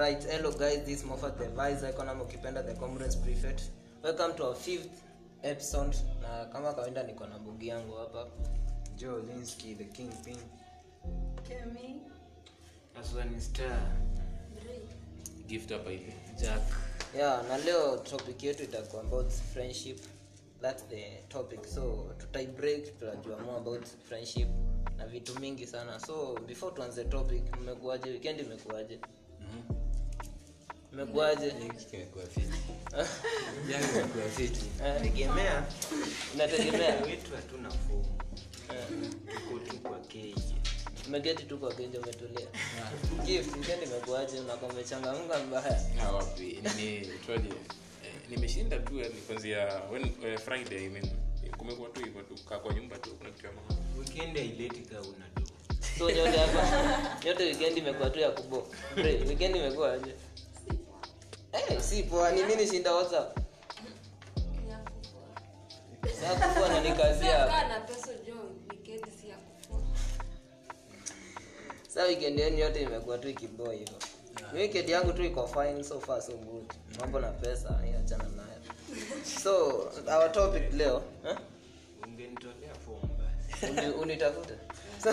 [0.00, 3.64] Right, hello guys, this is Moffat the Vice Economic ukipenda the Comrades Prefect.
[4.02, 5.02] Welcome to our fifth
[5.42, 8.26] episode na kama kawaida niko na bugi yangu hapa.
[8.96, 10.36] Joe Linsky, the kingpin.
[11.48, 12.00] Kemi,
[13.00, 13.78] Aswani Star.
[15.46, 16.62] gift hapa hivi Jack.
[17.16, 19.98] Yeah, na leo topic yetu itakuwa about friendship.
[20.62, 21.66] That's the topic.
[21.66, 24.48] So tutai break tutajua more about friendship
[24.98, 26.00] na vitu mingi sana.
[26.00, 28.10] So before tuanze topic, mmekuaje?
[28.10, 29.00] Weekend imekuaje?
[31.00, 31.20] Yangu
[31.92, 32.26] imekuwa
[34.36, 35.64] fiti Eh, Tegemea
[36.34, 36.94] Inategemea.
[37.02, 38.18] wetu hatuna fomu.
[39.34, 40.54] Tuko tu kwa keji.
[41.08, 42.46] Umegeti tu kwa kenje umetulia.
[43.26, 44.40] Gift, weekend imekuaje?
[44.40, 45.80] Unakuwa umechangamka mbaya.
[46.14, 46.42] Wapi
[46.76, 47.48] nini twaje
[48.04, 49.82] eh, nimeshinda tu yani kwanzia
[50.24, 51.10] eh, friday I mean
[51.58, 55.00] kumekuwa tu hivyo tu kaa kwa nyumba tu kuna kitu ya maana Weekend haileti ka
[55.00, 55.42] una do.
[55.98, 58.66] so nyote hapa nyote weekend imekuwa tu ya kubo
[59.28, 60.14] weekend imekuwa aje
[61.52, 62.30] Eh, si poa.
[62.32, 63.38] Ni mimi shinda whatsapp.
[66.20, 68.34] Sasa kufua na nikazia kaa na pesa jo
[68.70, 69.80] weekend si ya kufua.
[71.88, 73.94] sasa weekend yenu yote imekuwa tu ikiboa hivyo.
[74.54, 76.72] Weekend yangu tu iko fine so far so good.
[77.00, 78.60] Mambo na pesa eh, achana nayo.
[79.42, 79.66] So
[80.08, 81.36] our topic leo eh?
[82.06, 82.74] Ungenitolea
[84.00, 84.54] unitafute?
[85.02, 85.10] So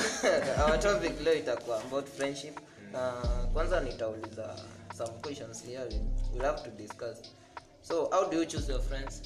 [0.64, 2.60] our topic leo itakuwa about friendship.
[2.94, 3.12] Na
[3.54, 4.56] kwanza nitauliza
[4.98, 6.02] some questions here we-
[6.34, 7.18] we'll have to discuss
[7.82, 9.22] so how do you choose your friends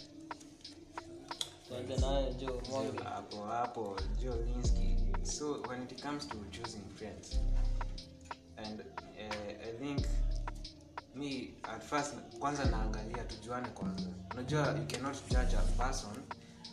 [1.68, 2.62] tuanze nayo jo
[3.04, 4.98] hapo hapo Joe Linsky.
[5.24, 7.40] So when it comes to choosing friends,
[8.58, 10.06] and uh, I think
[11.16, 14.10] me at first kwanza naangalia tujuane kwanza.
[14.34, 16.24] Unajua you cannot judge a person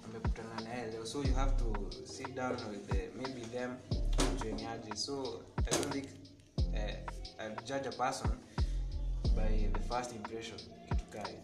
[0.05, 3.77] amekutana naye leo, so you have to sit down with the, maybe them
[4.43, 4.97] jueniaje.
[4.97, 6.07] So I don't think
[6.59, 8.31] uh, I judge a person
[9.39, 10.59] by the first impression
[10.91, 11.35] kitu kai.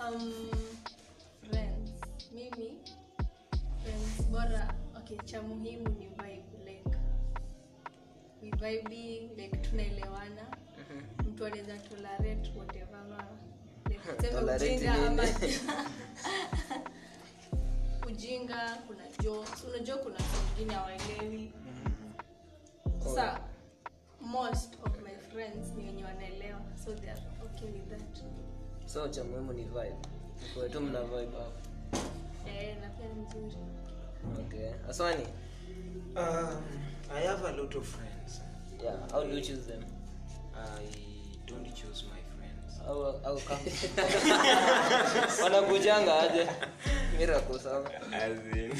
[0.00, 0.50] Um,
[1.50, 1.90] friends.
[2.34, 2.70] Mimi.
[3.82, 6.94] Friends bora okay, cha muhimu ni vibe like
[8.42, 10.46] we vibing like tunaelewana.
[11.26, 13.24] Mtu anaweza tolerate whatever ma.
[13.90, 15.22] Like tuseme Tolerate ama
[18.08, 19.64] ujinga kuna jokes.
[19.64, 21.52] Unajua kuna wengine hawaelewi.
[23.04, 23.40] Sasa
[24.26, 28.22] most of my friends ni wenye wanaelewa so they are okay with that.
[28.86, 29.96] So cha muhimu ni vibe.
[30.54, 31.52] Kwa tu mna vibe hapo.
[32.48, 33.56] Eh na pia nzuri.
[34.46, 34.70] Okay.
[34.90, 35.26] Aswani?
[36.16, 36.62] Um,
[37.14, 38.40] I have a lot of friends.
[38.84, 39.84] yeah how do you choose them?
[40.54, 40.82] I
[41.46, 42.80] don't choose my friends.
[42.88, 43.60] au au kama
[45.42, 46.46] wanakujanga aje?
[47.18, 47.90] Miracle sawa.
[48.12, 48.72] As in,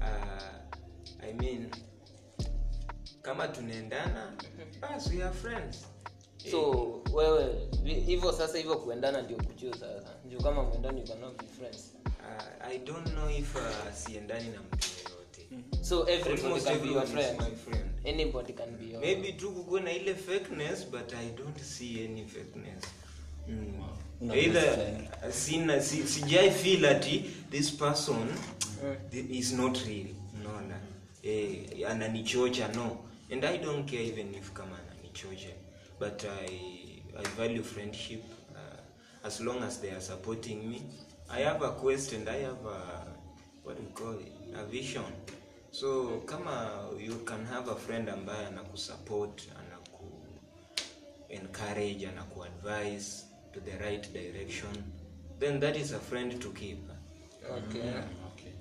[0.00, 1.70] uh, I mean,
[3.26, 4.32] kama tunaendana,
[4.80, 5.84] basi we are friends.
[6.50, 6.70] so
[7.12, 7.68] wewe
[8.06, 11.92] hivyo sasa hivyo kuendana ndio kuchuu sasa juu kama mwendani you cannot be friends
[12.28, 13.62] Uh, I don't know if uh,
[13.94, 15.48] siendani na mtu yoyote.
[15.84, 17.90] so everybody can be your friend my friend.
[18.06, 22.24] anybody can be your Maybe tu kukuwe na ile fakeness but I don't see any
[22.24, 22.84] fakeness.
[23.48, 23.82] Mm.
[24.20, 25.08] Una Either friend.
[25.32, 28.28] sina si, sijai feel ati this person
[29.10, 30.06] thi- is not real
[30.40, 30.80] unaona
[31.22, 32.96] eh, ananichocha no
[33.30, 35.54] and i don't care even if kama ananichocha
[36.00, 36.48] but i
[37.18, 38.22] i value friendship
[38.54, 40.82] uh, as long as they are supporting me.
[41.28, 43.06] I have a quest and i have a
[43.64, 44.32] what do you call it?
[44.54, 45.04] A vision.
[45.72, 50.12] So kama you can have a friend ambaye anakusupport anaku
[51.28, 54.84] encourage anakuadvise to the right direction
[55.38, 56.78] then that is a friend to keep.
[57.50, 57.80] Okay.
[57.80, 58.04] Mm.
[58.32, 58.52] okay.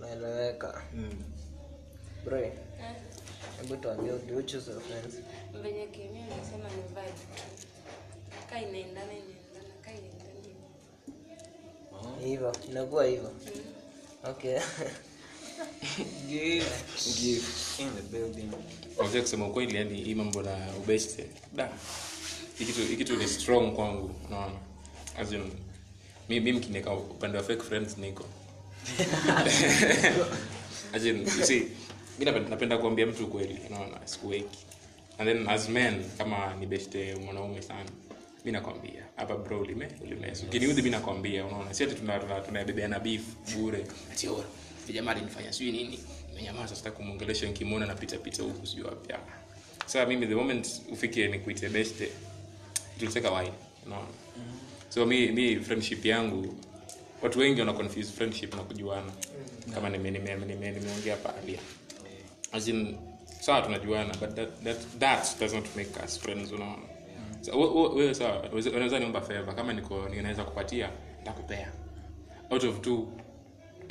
[0.00, 0.82] Naeleweka.
[0.94, 1.22] Mm.
[2.24, 2.52] bro
[3.62, 5.14] hebu tuambie do you choose your friends
[5.86, 6.22] kemia
[6.68, 7.12] ni vibe
[8.50, 10.26] ka inaendana inaendana ka inaendana.
[12.24, 13.32] Hivyo inakuwa hivyo.
[14.24, 14.58] Okay.
[17.78, 18.50] In the building.
[19.20, 21.70] Kusema ukweli yani hii mambo na ubeste da.
[22.58, 24.54] Hii kitu ni strong kwangu unaona.
[25.18, 25.50] As in
[26.92, 28.24] upande wa fake friends niko.
[30.94, 31.68] As in you see
[32.18, 34.58] mi napenda, kuambia mtu kweli unaona sikuweki.
[35.18, 37.90] And then as men kama ni beste mwanaume sana
[38.44, 41.74] mi nakwambia hapa bro ulime ulimesu ukiniudhi mi nakwambia unaona.
[41.74, 43.22] Si ati tunabebeana tuna, tuna beef
[43.56, 43.86] bure.
[44.12, 44.44] Ati oh
[44.86, 45.98] vijamaa alinifanya sijui nini.
[46.28, 49.12] Nimenyamaza sitaki kumwongelesha nikimwona napitapita huku sijui wapi.
[49.12, 49.32] Hapa
[49.86, 52.08] sasa mimi the moment ufike nikuite beste
[52.98, 53.52] tuliteka wine
[53.86, 54.08] unaona.
[54.88, 56.54] So mi mi friendship yangu
[57.22, 59.12] watu wengi wana confuse friendship na kujuana.
[59.74, 61.58] Kama nimeongea nime, nime, nimeongea pahali
[62.52, 62.96] as in
[63.40, 66.82] sawa tunajuana but that, that, that doesn't make us friends unaona?
[67.94, 71.72] Wewe sawa unaweza niomba favor kama niko ninaweza kupatia nitakupea.
[72.50, 73.08] Out of two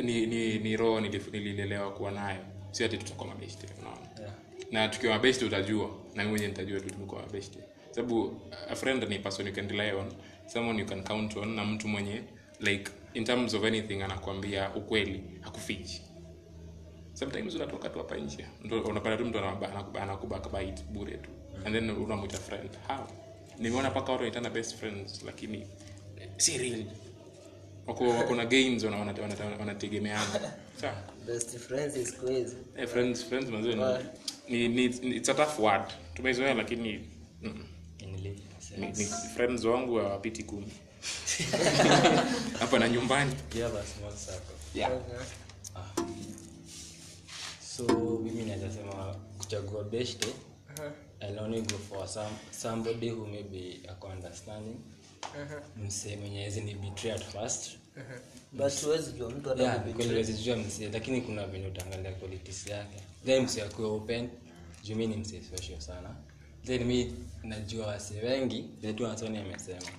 [0.04, 2.40] ni ni, ni roho nililelewa kuwa nayo.
[2.72, 4.31] Si ati tutakuwa mabeshte unaona?
[4.72, 5.90] Na tukiwa mabeshte utajua.
[6.16, 7.60] Na mimi mwenyewe nitajua tu tumekuwa mabeshte
[7.92, 10.12] sababu a friend ni person you can rely on.
[10.48, 12.22] Someone you can count on na mtu mwenye
[12.60, 16.02] like in terms of anything anakuambia ukweli hakufichi
[17.15, 18.45] sometimes unatoka tu hapa nje.
[18.85, 19.39] Unapata tu mtu
[20.01, 21.29] anakubakabait bure tu.
[21.65, 22.69] And then unamwita friend.
[22.88, 23.07] How?
[23.59, 25.57] Nimeona mpaka watu wanaitana best friends lakini
[26.21, 26.85] eh, si real.
[27.88, 30.25] Wako wako na gains wana- wana- wana- wanategemeana.
[31.27, 33.75] Best friends is crazy Eh, friends friends mazuri
[34.50, 35.81] ni, ni, ni it's a tough word.
[36.13, 37.09] Tumeizoea lakini
[37.41, 37.65] mm,
[38.77, 40.71] ni, ni friends wangu hawapiti kumi.
[42.59, 43.33] Hapa na nyumbani.
[44.75, 44.91] Yeah.
[47.77, 47.83] So
[48.24, 50.27] mimi naweza sema kuchagua beshte
[51.22, 54.75] I'll only go for some, somebody who maybe ako understanding.
[55.77, 57.77] Msee mwenye ni betray at first.
[58.51, 59.50] But huwezi jua mtu
[60.57, 62.98] msee lakini kuna venye utaangalia qualities yake.
[63.25, 64.30] Then msee akuwe open.
[64.83, 66.16] Juu mi ni msee social sana.
[66.66, 67.13] Then mi
[67.44, 69.92] najua wasee wengi vile tu Anthony amesema.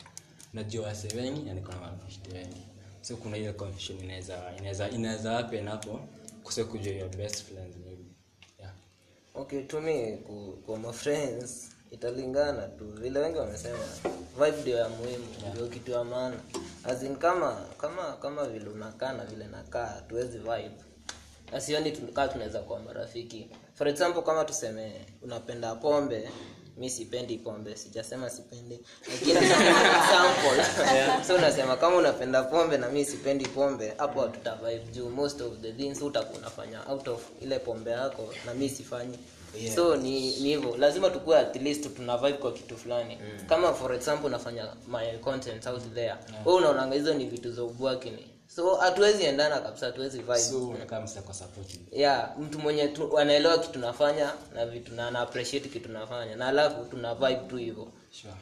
[0.54, 2.62] Najua wasee wengi na niko na marafiki wengi.
[3.02, 6.00] So kuna ile confusion inaweza inaweza inaweza happen hapo
[6.46, 8.04] kuse kujua your best friends maybe.
[8.58, 8.72] Yeah.
[9.34, 12.84] Okay to me ku- kwa ma friends italingana tu.
[12.84, 13.78] Vile wengi wamesema
[14.34, 16.36] vibe ndio ya muhimu ndio kitu ya maana.
[16.84, 20.70] Azin in kama kama kama vile unakaa na vile nakaa tuwezi vibe.
[21.52, 23.50] Asioni kaa tunaweza kuwa marafiki.
[23.74, 26.30] For example kama tuseme unapenda pombe
[26.76, 29.40] mi sipendi pombe sijasema sipendi lakini
[31.26, 34.30] so unasema kama unapenda pombe na mi sipendi pombe hapo
[34.92, 39.18] juu most of the things utakuwa unafanya out of ile pombe yako na mi sifanyi.
[39.74, 40.76] So ni ni hivyo.
[40.76, 43.18] Lazima tukue at least tuna vibe kwa kitu fulani.
[43.48, 46.14] Kama for example unafanya my content out there.
[46.44, 50.74] Wewe unaonanga hizo ni vitu za ubwakini so hatuwezi endana kabisa hatuwezi so
[51.92, 56.36] yeah mtu mwenye tu, anaelewa kitu nafanya na vitu na ana appreciate kitu nafanya.
[56.36, 57.92] Na alafu tuna vibe tu hivyo.
[58.10, 58.34] Sure.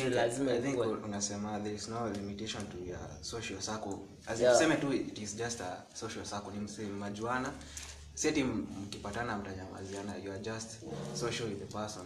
[0.00, 0.86] So lazima I think ikuwe.
[0.86, 3.98] unasema there is no limitation to your social circle.
[4.26, 4.52] As Yeah.
[4.52, 6.52] tuseme tu it is just a social circle.
[6.52, 7.52] Ni mse majuana.
[8.14, 10.70] Si mkipatana mtanyamaziana you are just
[11.14, 12.02] social with the person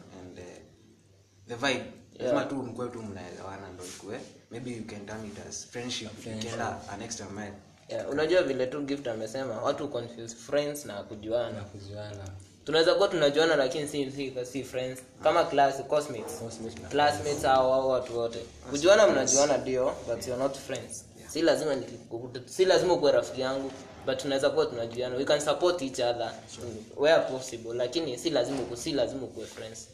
[1.49, 1.85] the vibe.
[2.19, 4.21] Lazima tu mkwe tu mnaelewana ndo ikue.
[4.51, 6.09] Maybe you can term it as friendship.
[6.27, 7.53] Ikienda an extra mile.
[7.89, 11.51] Yeah, unajua vile tu gift amesema watu confuse friends na kujuana.
[11.51, 12.29] Na kujuana.
[12.65, 15.01] Tunaweza kuwa tunajuana lakini si, si, si friends.
[15.23, 18.39] Kama class cosmates Classmates classmates au au watu wote.
[18.71, 21.05] Kujuana mnajuana ndio but you're not friends.
[21.19, 21.31] Yeah.
[21.31, 23.71] si lazima nikikukuta si lazima ukuwe rafiki yangu
[24.07, 25.17] but tunaweza kuwa tunajuana.
[25.17, 26.33] We can support each other.
[26.55, 26.67] Sure.
[26.97, 29.89] where possible lakini si lazima ku si lazima ukuwe friends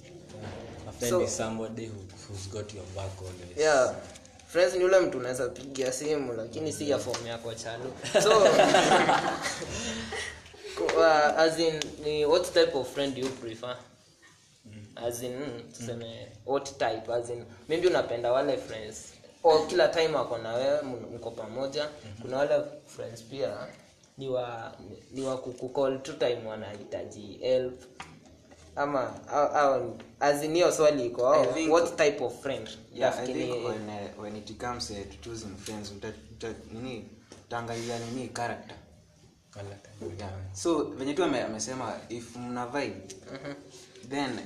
[1.09, 3.57] So- somebody who, who's got your back always.
[3.59, 3.95] Yeah.
[4.49, 7.93] Friends ni ule mtu unaweza pigia simu lakini si ya fomu yako chalo
[8.23, 8.39] so
[10.97, 13.77] uh, as in ni what type of friend you prefer?
[14.97, 17.09] As in mm, what type?
[17.13, 19.13] As in maybe unapenda wale friends.
[19.45, 21.89] O kila time ako na wewe mko pamoja.
[22.23, 23.67] Kuna wale friends pia
[24.19, 24.73] ni wa
[25.11, 27.83] ni wa kukukall tu time wanahitaji help
[28.81, 33.65] ama au as in hiyo swali iko think- what type of friend yeah, I think
[33.67, 37.09] when, uh, when it comes uh, to choosing friends uta, uta, nini
[37.47, 38.77] utaangalia nini character
[40.19, 40.31] yeah.
[40.53, 43.15] so venye tu amesema if mna vibe
[44.09, 44.39] then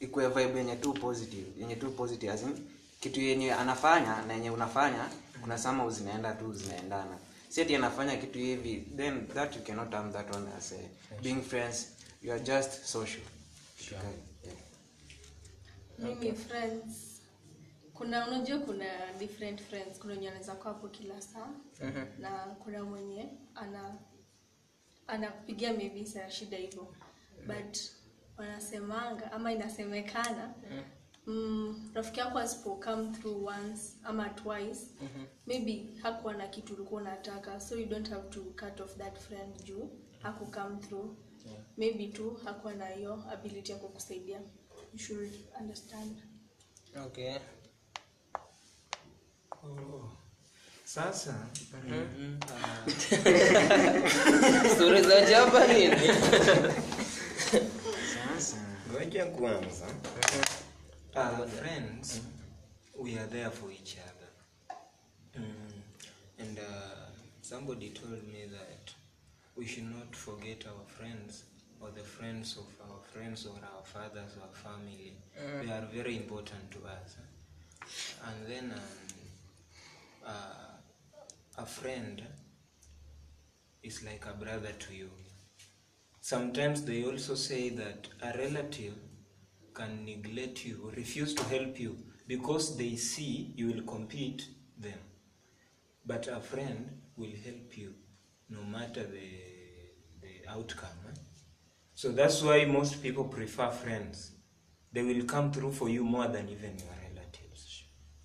[0.00, 2.66] ikue vibe yenye tu positive yenye tu positive as in,
[3.00, 5.08] kitu yenye anafanya na yenye unafanya
[5.40, 7.18] kuna sama zinaenda tu zinaendana
[7.48, 10.78] siati anafanya kitu hivi then that you cannot term that one as uh,
[11.22, 11.86] being friends
[12.22, 13.22] you are just social.
[15.98, 17.20] Mimi friends.
[17.94, 19.98] Kuna unajua kuna different friends.
[19.98, 21.48] Kuna wenye anaweza kuwa hapo kila saa.
[22.18, 23.98] Na kuna mwenye ana
[25.06, 26.94] anakupigia maybe saa shida hivyo
[27.46, 27.78] but
[28.36, 30.54] wanasemanga ama inasemekana
[31.26, 34.80] mm, rafiki yako asipo come through once ama twice.
[35.46, 39.64] Maybe hakuwa na kitu ulikuwa unataka so you don't have to cut off that friend
[39.64, 39.90] juu.
[40.22, 41.16] Haku come through
[41.80, 44.40] maybe tu hakuwa na hiyo ability ya kukusaidia.
[44.92, 46.22] You should understand.
[47.06, 47.34] Okay.
[50.84, 51.34] Sasa
[54.74, 55.96] stori za jaba nini?
[58.14, 58.56] Sasa.
[58.92, 59.86] Ngoja kwanza.
[61.14, 62.20] Uh, friends
[62.98, 64.28] we are there for each other.
[65.36, 65.54] Mm.
[66.38, 66.64] and uh,
[67.42, 68.94] somebody told me that
[69.56, 71.44] we should not forget our friends
[71.80, 75.16] or the friends of our friends or our fathers or family
[75.62, 77.16] they are very important to us.
[78.26, 78.80] And then um,
[80.26, 82.22] uh, a friend
[83.82, 85.10] is like a brother to you.
[86.20, 88.94] Sometimes they also say that a relative
[89.74, 91.96] can neglect you or refuse to help you
[92.26, 94.46] because they see you will compete
[94.78, 94.98] them.
[96.06, 97.94] But a friend will help you
[98.48, 99.30] no matter the
[100.20, 100.98] the outcome.
[101.08, 101.19] eh?
[102.00, 104.30] So that's why most people prefer friends.
[104.90, 107.84] They will come through for you more than even your relatives.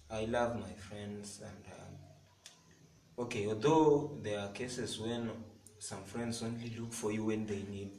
[0.10, 5.30] I love my friends and um, okay although there are cases when
[5.78, 7.92] some friends only look for you when they need.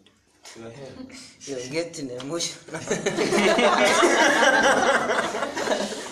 [0.58, 2.80] Your help You're getting emotional.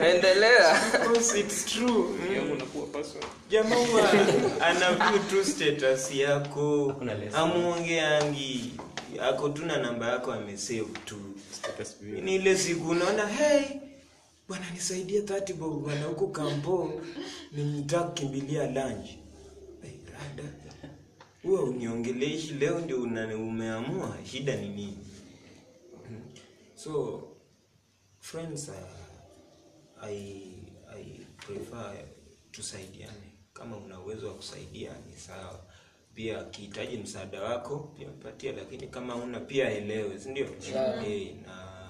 [0.00, 0.74] Endelea.
[0.92, 2.16] Because it's true.
[2.34, 2.56] Yangu
[3.50, 6.94] jamaa anavyu tu status yako.
[7.34, 8.72] Amwongeangi
[9.22, 11.16] ako tu na namba yako amesave tu.
[12.22, 13.62] Ni ile siku unaona hey
[14.48, 16.92] bwana nisaidie 30 bob bwana huko kampo.
[17.52, 19.06] Nimtaka kukimbilia lunch.
[19.82, 20.48] Hey, rada
[21.42, 24.98] huwa uniongeleshi leo ndio umeamua shida ni nini?
[26.76, 27.22] So
[28.24, 30.16] friends uh, I,
[30.96, 31.92] I prefer
[32.50, 35.64] tusaidiane kama una uwezo wa kusaidia ni sawa
[36.14, 40.46] pia akihitaji msaada wako pia mpatie lakini kama una pia elewe si ndio?
[41.06, 41.88] Eh, na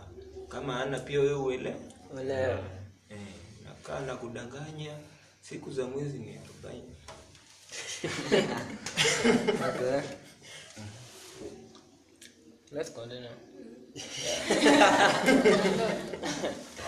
[0.49, 1.77] kama ana pia wewe uelewe.
[2.21, 2.61] Elewa.
[3.09, 3.19] eh,
[3.65, 4.99] nakaa na kudanganya
[5.41, 6.95] siku za mwezi ni arobaini
[9.69, 10.01] Okay.
[12.73, 13.31] Let's continue.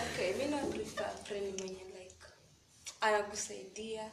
[0.03, 2.15] Okay mi na prefer friend mwenye like
[3.01, 4.03] anakusaidia.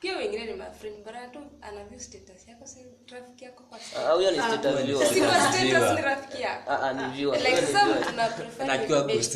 [0.00, 2.78] Pia wengine ni mafriend bora tu ana status yako si
[3.12, 5.06] rafiki yako kwa Ah, huyo ni status viewer.
[5.08, 6.70] si kwa status ni rafiki yako.
[6.70, 7.38] Ah, ah, ni viewer.
[7.40, 9.34] like some tuna prefer Na ni akiwa best-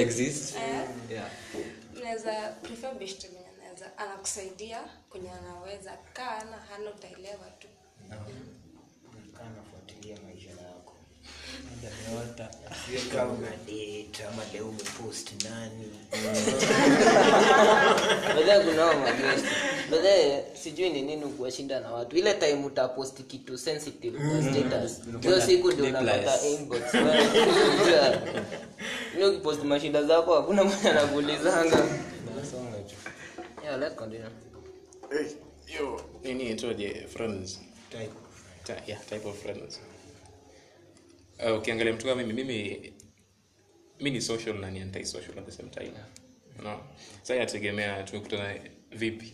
[0.00, 0.56] exist?
[0.56, 1.28] Eh, Yeah.
[1.96, 4.80] unaweza prefer best mwenye anaweza anakusaidia
[5.10, 7.68] kwenye anaweza kaa na hana utaelewa tu
[10.04, 10.92] nafuatilia maisha yako
[13.12, 15.90] kama date ama leo umepost nani
[18.34, 19.48] Baadaye kuna magesti.
[19.90, 22.16] Baadaye sijui ni nini kuwashinda na watu.
[22.16, 25.00] Ile time utaposti kitu sensitive kwa status.
[25.20, 26.80] Hiyo siku ndio unapata inbox.
[26.94, 28.18] Wewe,
[29.18, 31.84] Ni ukipost mashinda zako hakuna mwenye anakuulizanga.
[33.64, 34.28] Yeah, let's continue.
[35.78, 38.10] yo nini itoje friends type
[38.64, 39.80] Ta- yeah, type of friends
[41.52, 42.92] uh, ukiangalia mtu kama mimi mimi
[44.00, 45.92] mi ni social na ni antisocial at the same time.
[46.62, 46.80] No.
[47.22, 48.54] Sasa inategemea tumekutana
[48.90, 49.32] vipi.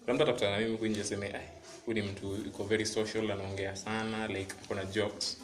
[0.00, 1.32] Kuna mtu atakutana na mimi huku nje aseme
[1.86, 5.38] huyu ni mtu yuko very social anaongea sana like kuna jokes.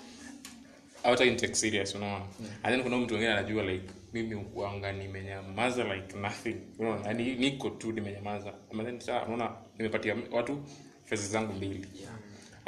[1.02, 2.24] Hawataki nitake serious unaona.
[2.62, 6.56] And then kuna mtu mwingine anajua like mimi wanga nimenyamaza like nothing.
[6.78, 8.54] Unaona yani niko tu nimenyamaza.
[8.72, 10.62] And then sasa unaona nimepatia watu
[11.04, 11.86] fezi zangu mbili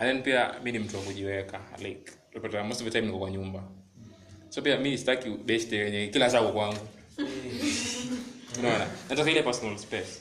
[0.00, 2.12] and then pia mi ni mtu wa kujiweka like
[2.64, 3.62] most of the time niko kwa nyumba.
[4.48, 6.88] So pia mi sitaki best yenye kila saa uko kwangu.
[8.58, 8.86] Unaona?
[9.10, 10.20] Nataka ile personal space.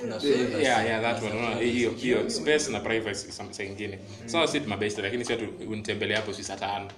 [0.00, 0.16] Kuna
[0.62, 1.60] yeah yeah that one unaona?
[1.60, 3.98] Hiyo hiyo space na privacy saa ingine.
[4.26, 5.36] Sawa si mabest lakini sio
[5.68, 6.90] unitembelea hapo si saa tano.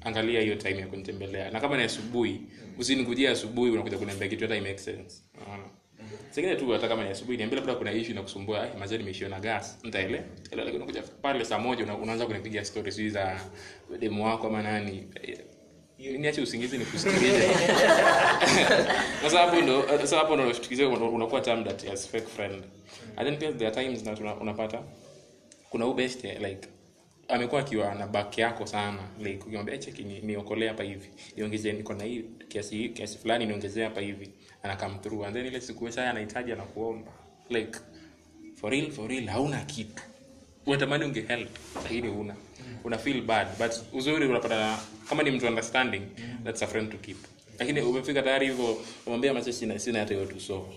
[0.00, 1.50] Angalia hiyo time ya kunitembelea.
[1.50, 2.40] Na kama ni asubuhi
[2.78, 5.22] usinikujia asubuhi unakuja kuniambia kitu hata i make sense.
[5.46, 5.64] Unaona
[6.30, 9.40] singine tu hata kama ni asubuhi niambia labda kuna issue inakusumbua ai mazee nimeishiwa na
[9.40, 9.78] gas.
[9.82, 13.40] Nitaele ila lakini unakuja pale saa moja una- unaanza kunipigia stories hizi za
[13.98, 15.06] demu wako ama nani.
[16.18, 17.48] Niache usingizi nikusikilize
[19.22, 22.64] sasa hapo ndo sasa ndo unashtukizia unakuwa termed that as fake friend.
[23.16, 24.34] And then there are times that una-
[25.70, 26.68] kuna best like
[27.28, 31.72] amekuwa akiwa na back yako sana like ukimwambia "Eh, cheki ni- niokolee hapa hivi niongezee
[31.72, 34.30] niko na hii kiasi kiasi fulani niongezee hapa hivi
[34.62, 37.12] ana come and then ile siku sasa anahitaji anakuomba
[37.50, 37.78] like
[38.60, 40.02] for real for real hauna kitu
[40.66, 41.48] unatamani unge help
[41.82, 42.34] lakini una
[42.84, 46.02] una feel bad but uzuri unapata kama ni mtu understanding
[46.44, 47.16] that's a friend to keep
[47.58, 50.68] lakini umefika tayari hivyo umwambia macho sina sina hata hiyo so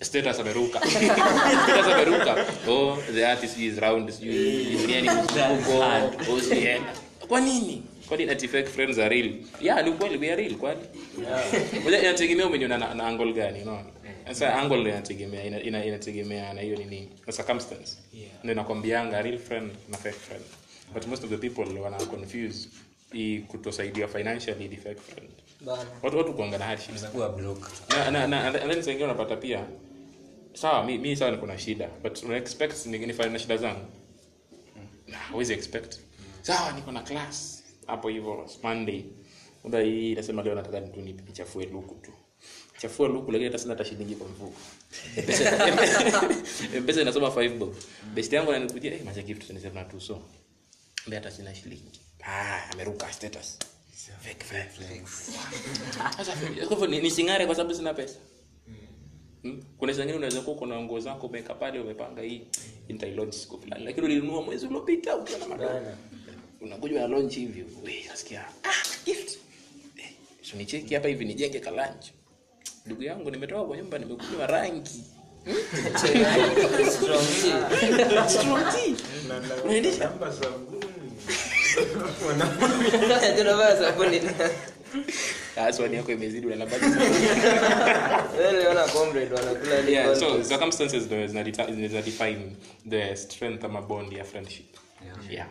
[0.00, 5.78] status ameruka status ameruka oh the artist is round duniani mzunguko
[6.32, 6.80] oh yeah.
[7.28, 9.34] kwa nini kwa nini ati fake friends are real?
[9.60, 10.80] Yeah ni kweli we are real kwani?
[11.22, 12.02] Yeah.
[12.02, 13.84] inategemea umenyona na, na angle gani unaona?
[14.26, 17.08] Sasa angle ndio inategemea ina, ina, inategemea na hiyo nini?
[17.26, 17.96] Na circumstance.
[18.14, 18.30] Yeah.
[18.42, 20.44] ndio nakwambianga real friend na fake friend.
[20.94, 22.68] But most of the people wana confuse
[23.12, 25.30] hii kutosaidia financially ni fake friend.
[25.60, 25.90] Bana.
[26.02, 29.64] watu watu kuanga na hardships Unaweza block na na na and then saa unapata pia
[30.54, 33.86] sawa mi, mi sawa niko na shida but una expect ni- nifanye na shida zangu?
[35.08, 35.98] Nah, huwezi expect.
[36.42, 37.59] Sawa niko na class
[37.90, 39.04] hapo hivyo monday
[39.64, 42.12] muda hii nasema leo nataka tu nichafue luku tu.
[42.78, 44.52] Chafua luku lakini hata hata shilingi kwa mfuko.
[46.80, 47.74] Mpesa- inasoma 5 bob.
[48.14, 50.22] Best yangu ananikujia eh macha gift nisema tu so.
[51.06, 52.00] Mbona hata sina shilingi.
[52.24, 53.58] Ah ameruka status.
[54.20, 55.32] Fake flex.
[56.16, 58.18] sasa kwa ni- singare kwa sababu sina pesa.
[59.42, 59.62] Hmm.
[59.78, 62.42] kuna zingine unaweza kuwa kuna nguo zako umeweka pale umepanga hii
[62.88, 65.96] nitailaunch siku fulani lakini ulinunua mwezi uliopita ukiwa na madola
[66.60, 67.64] unakuja na launch hivi.
[67.84, 69.38] Wewe nasikia ah gift.
[69.98, 70.10] Eh,
[70.42, 72.06] so nicheki hapa hivi nijenge ka lunch
[72.86, 75.04] ndugu yangu nimetoka kwa nyumba nimekunywa rangi.
[76.90, 78.28] Strong tea.
[78.28, 78.94] strong tea
[79.64, 80.84] unaendesha Namba sabuni.
[83.36, 84.20] tunavaa sabuni
[85.56, 86.84] ah swali yako imezidi unalabaki
[88.38, 91.46] Wewe uliona comrade wanakula ile yeah so circumstances though is not
[92.04, 92.56] define
[92.88, 94.76] the strength ama bond ya friendship.
[95.30, 95.46] Yeah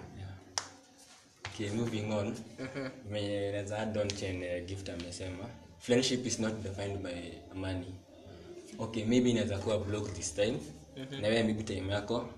[1.60, 2.36] okay moving on.
[3.12, 5.50] Venye naweza add on chenye gift amesema.
[5.80, 7.14] Friendship is not defined by
[7.54, 7.94] money.
[8.80, 10.58] Okay maybe inaweza kuwa block this time.
[11.22, 12.30] Na wewe maybe time yako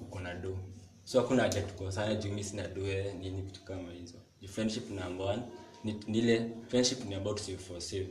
[0.00, 0.58] uko na do.
[1.04, 2.82] So hakuna haja tukosana juu mimi sina do
[3.20, 4.18] nini vitu kama hizo.
[4.48, 5.42] Friendship number one.
[5.84, 8.06] Ni ni ile friendship ni about save for save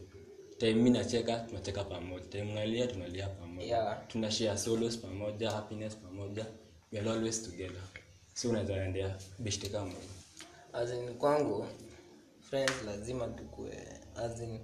[0.57, 2.25] time mimi nacheka tunacheka pamoja.
[2.25, 3.65] Time unalia tunalia pamoja.
[3.67, 4.07] Yeah.
[4.07, 6.45] tuna share solos pamoja happiness pamoja.
[6.91, 7.81] We are always together.
[8.33, 10.18] So unaweza endea beshte kama hiyo
[10.73, 11.65] As in, kwangu
[12.49, 13.77] friends lazima tukue
[14.15, 14.59] as in,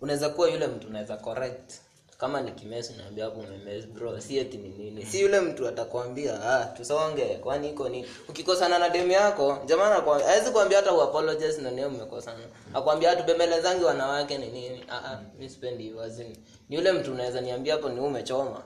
[0.00, 1.72] unaweza kuwa yule mtu unaweza correct.
[2.18, 5.06] Kama ni kimesi unaambia hapo umemes bro si eti ni nini.
[5.06, 10.18] Si yule mtu atakwambia ah tusonge kwani iko ni ukikosana na demu yako jamaa kwa
[10.22, 12.44] hawezi kuambia hata uapologize na neo mmekosana.
[12.74, 14.84] Akwambia hatu bembelezangi wanawake ni nini?
[14.88, 16.36] Ah ah mimi sipendi hivyo azin
[16.68, 18.62] ni yule mtu unaweza niambia hapo ni umechoma.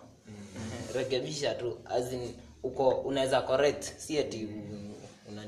[0.96, 3.82] Rekebisha tu azin uko unaweza correct.
[3.98, 4.48] Si eti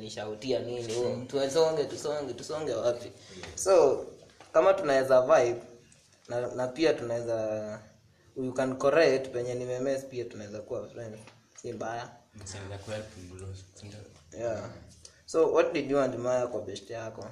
[0.08, 1.26] unanishautia nini mm.
[1.26, 3.12] tusonge tusonge tusonge wapi?
[3.54, 4.06] So
[4.52, 5.60] kama tunaweza vibe
[6.28, 7.80] na, na pia tunaweza
[8.36, 11.18] you can correct penye nimemes pia tunaweza kuwa friend
[11.62, 12.08] si mbaya.
[12.34, 13.64] Msaidia kuhelp mlos.
[14.38, 14.70] yeah.
[15.26, 17.26] So what did you admire kwa best yako?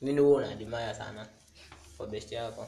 [0.00, 1.26] Nini huo unaadmire sana
[1.96, 2.66] kwa best yako?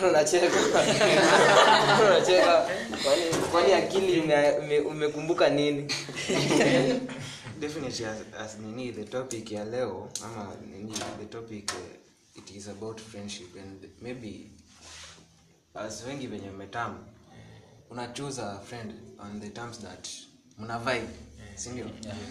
[0.08, 0.46] Unacheka.
[2.06, 2.68] Unacheka.
[3.04, 4.20] Kwani kwani akili
[4.80, 5.92] umekumbuka ume nini
[7.64, 12.68] definitely as, as nini the topic ya leo ama nini the topic uh, it is
[12.68, 14.50] about friendship and maybe
[15.74, 16.98] as wengi venye mmetam
[17.90, 20.08] una choose a friend on the terms that
[20.58, 21.08] mna vibe
[21.54, 21.86] sindio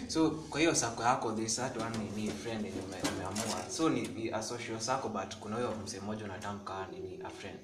[0.08, 4.42] so kwa hiyo sako yako this that one nini friend imeamua so ni, ni a
[4.42, 7.58] social sako but kuna huyo msee mmoja unatamka nini a friend.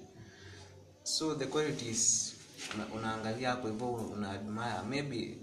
[1.03, 2.33] So the qualities
[2.75, 5.39] una, unaangalia hapo hivyo una admire maybe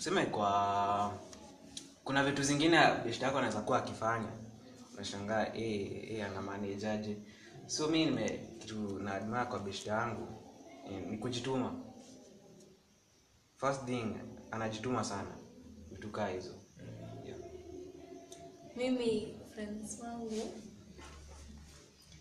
[0.00, 1.20] tuseme kwa
[2.04, 4.28] kuna vitu zingine beshta yako anaweza kuwa akifanya.
[4.94, 7.16] Unashangaa eh, eh, anamanejaje
[7.66, 10.28] so mi nime kitu na kwa beshta yangu
[10.90, 11.84] eh, ni kujituma.
[13.56, 14.14] First thing
[14.50, 15.38] anajituma sana.
[15.90, 16.54] Vitu hizo.
[17.24, 17.38] Yeah.
[18.76, 20.52] mimi friends wangu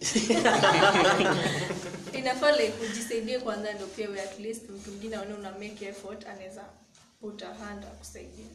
[2.18, 6.64] inafaa like ujisaidie kwanza ndio pia at least mtu mwingine aone una make effort anaweza
[7.20, 8.46] put a hand akusaidia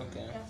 [0.00, 0.46] okay yeah.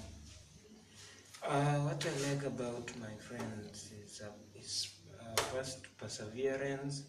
[1.43, 4.89] Uh, what I like about my friends is, uh, is
[5.21, 7.03] uh, first perseverance,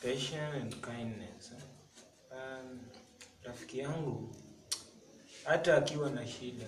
[0.00, 1.52] patience and kindness.
[2.30, 2.80] Um,
[3.42, 4.36] rafiki yangu
[5.44, 6.66] hata akiwa na shida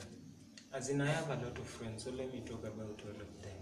[0.72, 3.42] as in I have a lot of friends so let me talk about all of
[3.42, 3.56] them.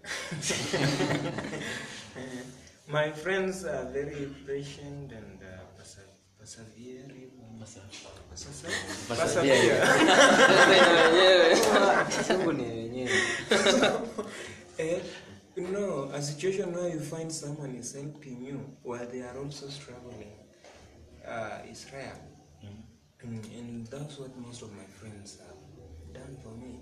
[2.88, 5.46] My friends are very patient and uh,
[5.78, 5.98] perse-
[6.38, 7.30] persevering.
[7.60, 8.72] Persevere.
[9.08, 9.86] Persevere.
[12.10, 13.10] Kizungu ni wenyewe
[14.78, 15.00] Eh,
[15.56, 20.32] no, a situation where you find someone is helping you while they are also struggling
[21.28, 22.16] uh, is rare.
[22.64, 22.82] Mm,
[23.58, 25.56] and that's what most of my friends have
[26.14, 26.80] done for me.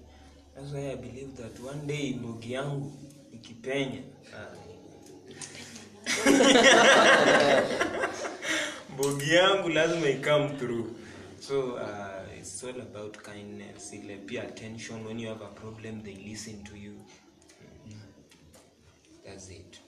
[0.58, 2.92] That's why I believe that one day mbogi yangu
[3.32, 4.02] ikipenya.
[8.98, 10.86] Uh, yangu lazima ikame through.
[11.40, 13.92] So uh, it's all about kindness.
[13.92, 16.94] Ile pia attention when you have a problem they listen to you.
[19.24, 19.80] That's it.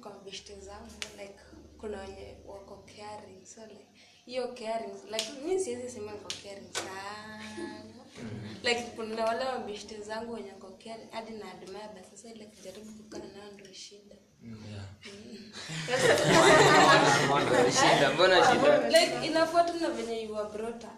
[0.00, 1.38] Kwa beshte zangu like
[1.78, 3.86] kuna wenye wako caring so like
[4.26, 8.01] hiyo caring like mi siwezi sema niko caring sana
[8.64, 13.24] like kuna wale mabishte zangu wenye kokea hadi na admire but sasa ile kujaribu kukana
[13.24, 14.16] nao ndio shida.
[17.72, 20.90] Shida mbona shida like inafuata na venye you were brought up.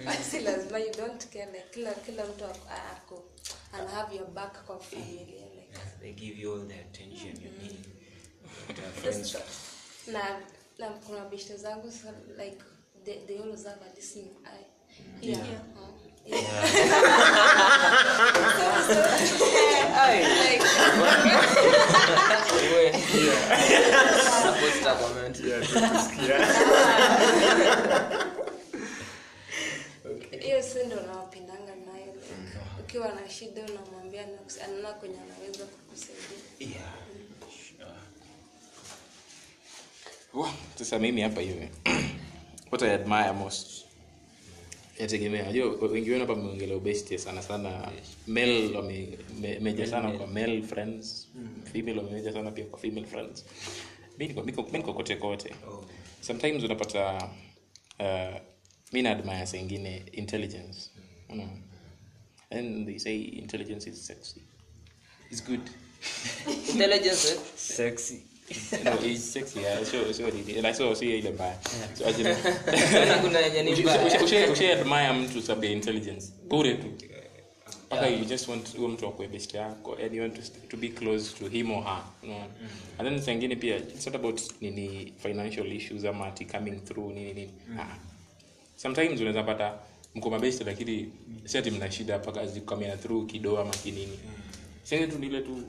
[0.04, 3.24] basi lazima you don't care like kila kila mtu ako-
[3.72, 5.68] ana have your back kwa familia like.
[5.72, 7.42] yeah, they give you all the attention mm.
[7.44, 7.86] you need.
[9.02, 9.36] Friends
[10.06, 10.40] na
[10.78, 11.92] na kuna bishte zangu
[12.38, 12.62] like
[13.04, 14.66] they, they always have a listening eye.
[15.22, 15.60] Yeah, yeah.
[16.26, 16.40] yeah.
[18.86, 18.94] so,
[19.38, 19.44] so,
[22.90, 22.99] like
[25.00, 25.36] Comment.
[30.40, 32.14] hiyo si ndo nawapendanga nayo.
[32.80, 34.24] Ukiwa na shida unamwambia
[34.64, 36.80] anaona kwenye anaweza kukusaidia.
[37.78, 37.96] Yeah.
[40.32, 41.68] Wah, sasa mimi hapa hivi.
[42.72, 43.89] What i admire most
[45.00, 45.42] yategemea.
[45.42, 47.92] Najua wengi wenu hapa mmeongelea obesity sana sana.
[48.26, 51.28] Male wamemeja sana kwa male friends.
[51.72, 53.44] Female wamemeja sana pia kwa female friends.
[54.18, 54.42] Mi niko-
[54.94, 55.54] kote kote.
[56.20, 57.30] Sometimes unapata
[57.98, 58.40] uh,
[58.92, 59.58] mi na admire saa
[60.12, 60.90] intelligence.
[61.28, 61.62] Mm.
[62.50, 64.40] and they say intelligence is sexy.
[65.30, 65.60] Is good.
[66.72, 67.38] Intelligence, eh?
[67.56, 68.22] Sexy.
[68.84, 70.30] No, it's six, yeah, sure, sure,
[70.62, 71.58] like so sio ile mbaya
[71.94, 72.04] so
[73.40, 76.32] yenye ni Ushe- admire mtu sababu ya intelligence.
[76.48, 76.86] Bure tu.
[77.86, 80.88] Mpaka you just want huyo mtu akue best yako and you want to, to be
[80.88, 82.02] close to him or her.
[82.22, 82.38] You know?
[82.38, 82.68] mm.
[82.98, 87.12] and then saa ingine pia it's not about nini financial issues ama ati coming through
[87.14, 87.50] nini nini.
[87.68, 87.80] Mm.
[87.80, 87.96] Ah.
[88.76, 89.74] sometimes unaweza pata
[90.14, 91.12] mko mabest lakini
[91.44, 94.18] si ati mna shida mpaka zikamia through kidoa ama kinini.
[94.82, 95.62] Sasa tu nile tu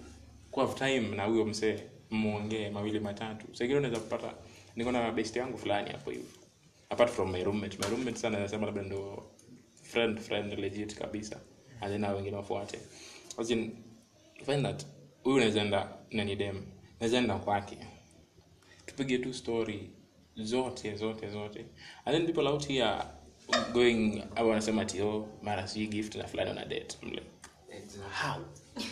[0.52, 1.80] ku time na huyo msee
[2.12, 3.47] muongee mawili matatu.
[3.52, 4.34] Sasa unaweza kupata
[4.76, 6.26] niko na best yangu fulani hapo hivi.
[6.89, 7.78] Apart from my roommate.
[7.78, 9.32] My roommate sana nasema labda ndo
[9.84, 11.39] friend friend legit kabisa.
[11.82, 12.80] And then wengine wafuate.
[13.38, 13.71] As in
[14.45, 14.86] find that
[15.24, 16.62] huyu unaweza enda nani dem?
[17.00, 17.78] Naweza enda kwake.
[18.86, 19.89] Tupige tu story
[20.36, 21.65] zote zote zote.
[22.06, 22.93] And then people out here
[23.74, 26.97] going au wanasema ati oh mara sijui gift na fulani una date.
[27.04, 27.24] Mle.
[27.69, 28.12] Exactly.
[28.12, 28.41] how?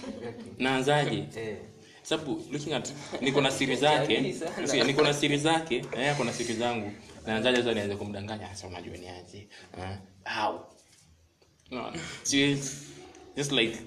[0.63, 1.27] Naanzaje?
[1.35, 1.57] Eh.
[2.09, 2.89] Sababu looking at
[3.21, 4.21] niko na siri zake.
[4.85, 5.81] niko na siri zake.
[5.95, 6.91] Na yeye na siri zangu.
[7.27, 8.47] Naanzaje sasa nianze kumdanganya?
[8.47, 9.47] Sasa unajua ni aje?
[10.25, 10.59] How
[11.71, 11.91] no
[12.31, 12.73] just
[13.37, 13.77] just like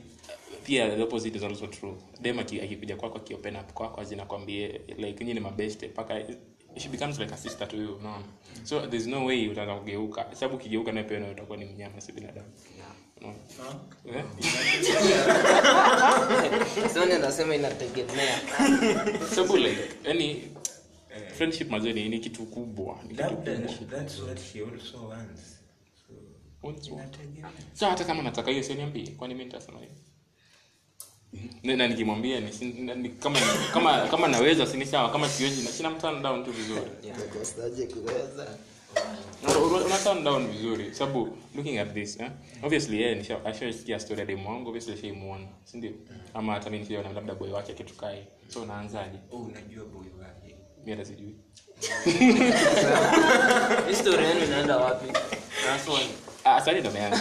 [0.64, 1.94] pia the opposite is also true.
[2.22, 6.20] Them aki- akikuja kwako akiopen up kwako azinakwambie like nyinyi ni mabeste mpaka
[6.76, 8.24] she becomes like a sister to you unaona
[8.64, 12.46] so there's no way utaanza kugeuka sababu ukigeuka naye pia utakuwa ni mnyama si binadamu.
[12.76, 12.94] Unaona?
[13.28, 14.24] Eh?
[16.94, 18.40] Sonia anasema inategemea
[19.35, 20.42] sababu like yani
[21.37, 23.54] friendship mazeni ni kitu kubwa ni kitu kubwa
[23.90, 25.40] that's what she also wants.
[26.06, 26.12] So,
[26.62, 27.00] What's wrong?
[27.00, 27.50] inategemea.
[27.74, 29.90] so hata kama nataka hiyo sioniambie kwani mi nitasema hiyo
[31.62, 32.50] Na- na nikimwambia ni,
[32.96, 33.40] ni, kama,
[33.72, 36.90] kama kama naweza sini sawa kama siwezi na sina mturn tu vizuri
[39.42, 42.31] Una- down vizuri sababu looking at this eh?
[42.62, 45.92] obviously yeye nisha ashasikia story ya demu wangu obviously shaimuona si ndio?
[46.35, 50.57] Ama hata mimi nikiona labda boy wake kitukae so naanzaje Oh, unajua boy wake.
[50.85, 51.37] mi hata sijui.
[53.88, 55.12] History yenu inaenda wapi
[56.80, 57.20] Ndo ameanza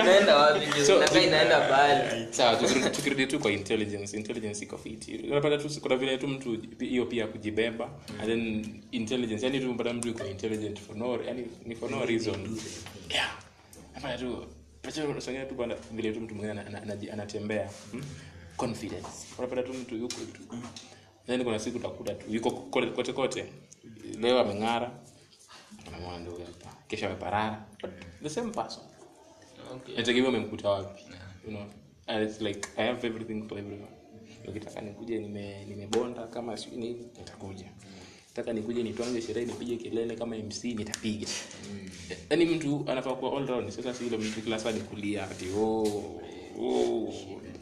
[0.00, 2.26] inaenda wapi juu So- nakaa inaenda mbali.
[2.30, 6.58] sawa tukirudi- tukirudi tu kwa intelligence intelligence iko fiti unapata tu kuna vile tu mtu
[6.78, 11.74] hiyo pia kujibeba and then intelligence yani tu mtu iko intelligent for no yani ni
[11.74, 12.58] for no reason.
[13.10, 13.30] Yeah.
[13.94, 14.46] Hapa tu
[14.82, 15.54] Pacha tu
[15.92, 17.70] vile tu mtu mwingine ana- ana- anaji- anatembea.
[17.90, 18.02] Hmm?
[18.56, 19.08] confidence.
[19.38, 20.40] Unapata tu mtu yuko tu.
[21.26, 23.44] Then kuna siku utakuta tu yuko kote kote, kote.
[24.20, 24.90] leo ameng'ara
[25.88, 26.76] anamwona ndugu hapa.
[26.88, 27.64] Kesho ameparara.
[28.22, 28.82] The same person.
[29.74, 29.96] Okay.
[29.96, 31.02] nategemea umemkuta wapi?
[31.44, 31.64] You know
[32.06, 33.90] and it's like i have everything for everyone.
[34.48, 37.66] Ukitaka nikuje nime nimebonda kama sijui nini nitakuja.
[38.28, 41.28] Nataka nikuje nitwange sherehe nipige kelele kama mc nitapiga.
[42.30, 43.70] Yaani mtu anafaa kuwa all round.
[43.70, 46.20] Sasa si ile mtu kila saa nikulia ati oh,
[46.60, 47.14] oh.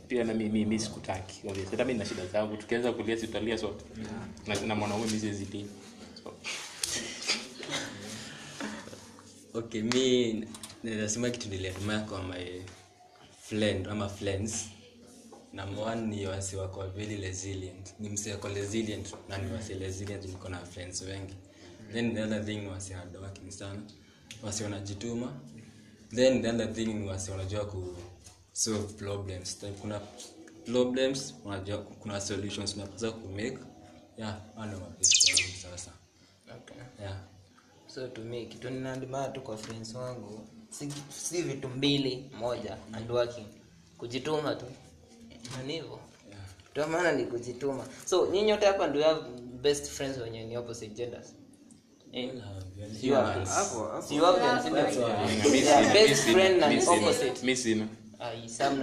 [0.09, 1.43] pia na mimi mimi sikutaki.
[1.71, 2.57] Hata mimi na shida zangu.
[2.57, 3.85] Tukianza kulia sitalia sote.
[4.47, 5.67] Na, na mwanaume mimi siwezi lia.
[6.25, 6.33] So
[9.55, 10.47] okay mi
[10.83, 12.63] nazasema kitu niliadmire kwa my
[13.43, 14.67] friend ama friends.
[15.53, 17.95] Number one ni wasi wako very resilient.
[18.01, 21.35] Ni msi wako resilient na ni wasi resilient niko na friends wengi.
[21.93, 23.83] Then the other thing ni wasi hardworking sana.
[24.43, 25.41] Wasi wanajituma.
[26.15, 27.97] Then the other thing ni wasi wanajua ku
[28.53, 29.59] solve problems.
[29.59, 30.01] Then kuna
[30.67, 33.59] problems wanajua kuna solutions unapaswa ku make.
[34.19, 34.81] Yeah hao ndio
[35.63, 35.93] sasa.
[36.57, 36.77] Okay.
[37.01, 37.21] yeah
[37.95, 40.41] so to kitu ninaandimana tu kwa friends wangu.
[40.71, 43.47] Si, si vitu mbili moja and working.
[43.99, 44.65] Kujituma tu.
[45.57, 46.01] Nanivo
[46.31, 46.39] ni
[46.73, 47.87] ndio maana ni kujituma.
[48.05, 49.03] So nyinyi wote hapa ndio
[49.63, 51.35] best friends wenye ni opposite genders.
[58.47, 58.79] Sam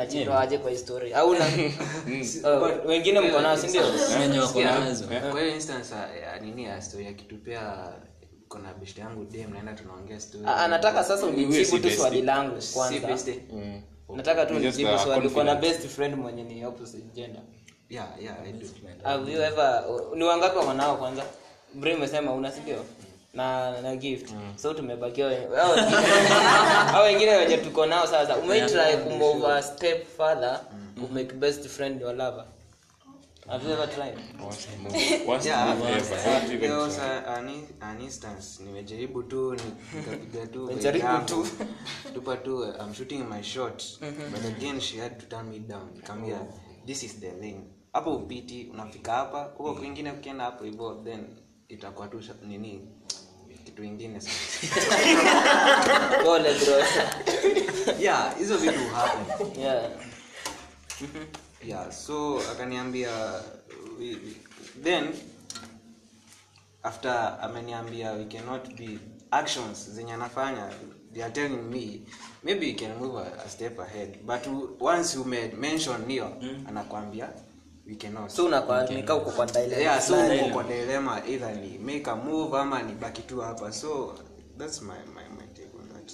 [0.58, 1.36] kwa histori au
[2.45, 3.82] Oh, wengine mko nao sindio
[4.22, 5.06] wenye wako nazo.
[5.32, 7.93] Kwa instance ya- ya nini ya story akitupea
[8.50, 10.44] kona best yangu dem naenda tunaongea story.
[10.48, 13.08] Ah, sasa unijibu tu swali langu si kwanza.
[13.08, 13.82] beshte Mm.
[14.16, 15.30] nataka tu unijibu swali.
[15.30, 17.42] Kuna best friend mwenye ni opposite gender?
[17.90, 18.68] Yeah yeah i do.
[19.04, 19.84] Have you ever
[20.16, 21.24] ni wangapi wako nao kwanza?
[21.74, 22.86] Bri umesema una si ndio?
[23.34, 24.30] Na na gift.
[24.56, 25.26] So tumebakia
[26.92, 28.38] hao wengine- wenye tuko nao sasa.
[28.38, 30.60] Umeitry kumove step further
[30.98, 31.08] mm.
[31.12, 32.46] make best friend your lover
[33.64, 34.16] you never tried?
[34.44, 36.16] Worst move- worst Yeah, move ever.
[36.34, 37.50] Not even there was a- an,
[37.82, 39.54] an instance nimejaribu tu
[39.96, 41.48] nikapiga tu Nimejaribu tu.
[42.14, 43.84] tupa tu I'm shooting my shot
[44.32, 45.90] but again she had to turn me down.
[45.96, 46.40] Nikamwambia
[46.86, 47.64] this is the lane.
[47.94, 51.28] Hapo upiti unafika hapa huko kwingine ukienda hapo hivyo then
[51.68, 52.88] itakuwa tu nini?
[53.66, 54.98] Kitu ingine sasa.
[56.24, 56.84] Pole bro.
[58.00, 59.62] Yeah hizo vitu happen.
[59.62, 59.92] Yeah
[61.67, 63.12] yeah so akaniambia
[64.00, 64.17] we-
[64.84, 65.08] then
[66.84, 69.00] after ameniambia we cannot be
[69.32, 70.69] actions zenye anafanya
[71.13, 72.02] they are telling me
[72.43, 74.17] maybe you can move a, a step ahead.
[74.26, 74.48] But
[74.80, 76.32] once you made mention hiyo
[76.67, 77.30] anakwambia
[77.88, 78.30] we cannot.
[78.32, 79.76] So unakuwa nika uko kwa dilemma.
[79.78, 83.72] Yeah so uko kwa dilemma either ni make a move ama ni baki tu hapa.
[83.72, 84.19] So
[84.58, 86.12] that's my my, my take on that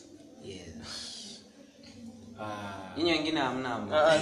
[2.97, 4.05] nyinyi wengine hamna hamna.
[4.05, 4.19] Ah, ah,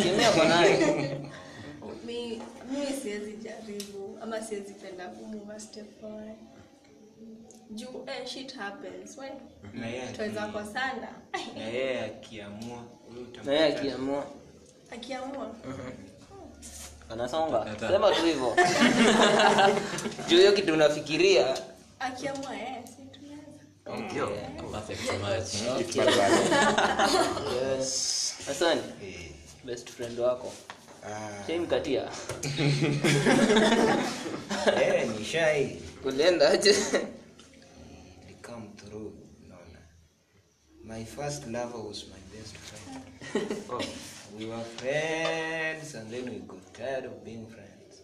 [2.05, 2.41] mimi
[3.01, 6.37] siwezi jaribu ama siwezi penda kumove a step forward
[7.71, 9.15] juu eh, shit happens.
[10.53, 11.07] Kosana.
[11.55, 12.83] na yeye akiamua
[13.45, 14.25] na yeye akiamua.
[14.91, 15.55] Akiamua.
[17.09, 17.75] Anasonga.
[17.79, 18.55] Sema tu hivyo.
[20.27, 21.57] Juu hiyo kitu unafikiria.
[21.99, 23.52] Akiamua eh, si tunaweza
[23.85, 24.27] Yo.
[24.71, 25.61] perfect match
[27.53, 28.43] Yes.
[28.47, 28.79] Hassan,
[29.65, 30.51] best friend wako.
[31.47, 32.07] Shaimkatia
[34.81, 35.79] Eh, ni shy.
[36.05, 36.73] ulienda aje?
[38.41, 39.11] Come through
[39.49, 39.79] naona
[40.83, 43.03] my first lover was my best friend.
[43.69, 43.81] Oh,
[44.39, 48.03] we were friends and then we got tired of being friends.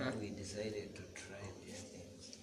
[0.00, 2.36] And we decided to try these things.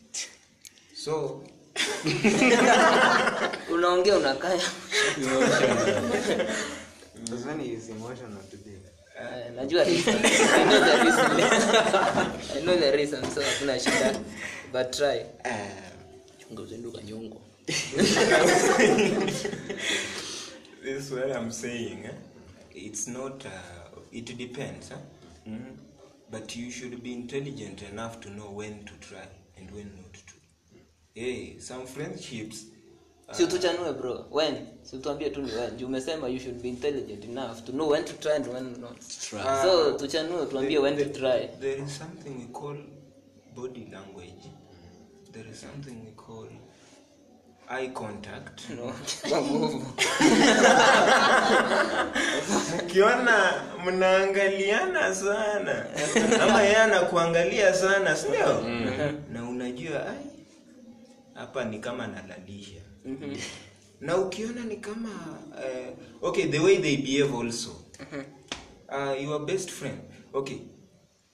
[0.95, 1.43] So
[3.73, 4.61] unaongea unakaya
[7.29, 8.73] Sasa is emotional today
[9.21, 10.15] Eh, najua reason.
[10.15, 11.31] I know the reason.
[12.57, 14.19] I know the reason, so hakuna shida
[14.73, 15.25] but try
[16.39, 17.41] chunga uzenduka nyongo
[20.83, 22.13] this is what i'm saying eh?
[22.75, 23.51] it's not uh,
[24.11, 24.97] it depends eh?
[25.47, 25.77] Mhm.
[26.31, 29.27] but you should be intelligent enough to know when to try
[29.57, 30.28] and when not to
[31.19, 32.65] hey some friendships
[33.31, 34.25] si utuchanue bro.
[34.31, 34.55] When?
[34.83, 35.77] Si utuambie tu ni when.
[35.77, 38.99] Juu umesema you should be intelligent enough to know when to try and when not.
[39.29, 39.61] Try.
[39.61, 41.47] so tuchanue tuambie when to try.
[41.59, 42.77] there is something we call
[43.55, 44.49] body language.
[45.31, 46.47] There is something we call
[47.69, 48.69] eye contact.
[48.69, 48.93] No,
[52.79, 55.85] ukiona mnaangaliana sana.
[56.41, 58.61] Ama yeye anakuangalia sana sindio
[59.33, 60.38] na unajua ai
[61.39, 62.81] hapa ni kama nalalisha.
[64.01, 65.09] Na ukiona ni kama
[65.51, 67.71] uh, okay the way they behave also.
[68.89, 69.99] Uh, your best friend.
[70.33, 70.57] Okay.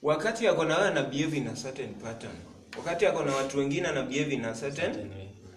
[0.02, 2.36] Wakati ako na wewe ana behave in a certain pattern.
[2.78, 5.12] Wakati ako na watu wengine ana behave in a certain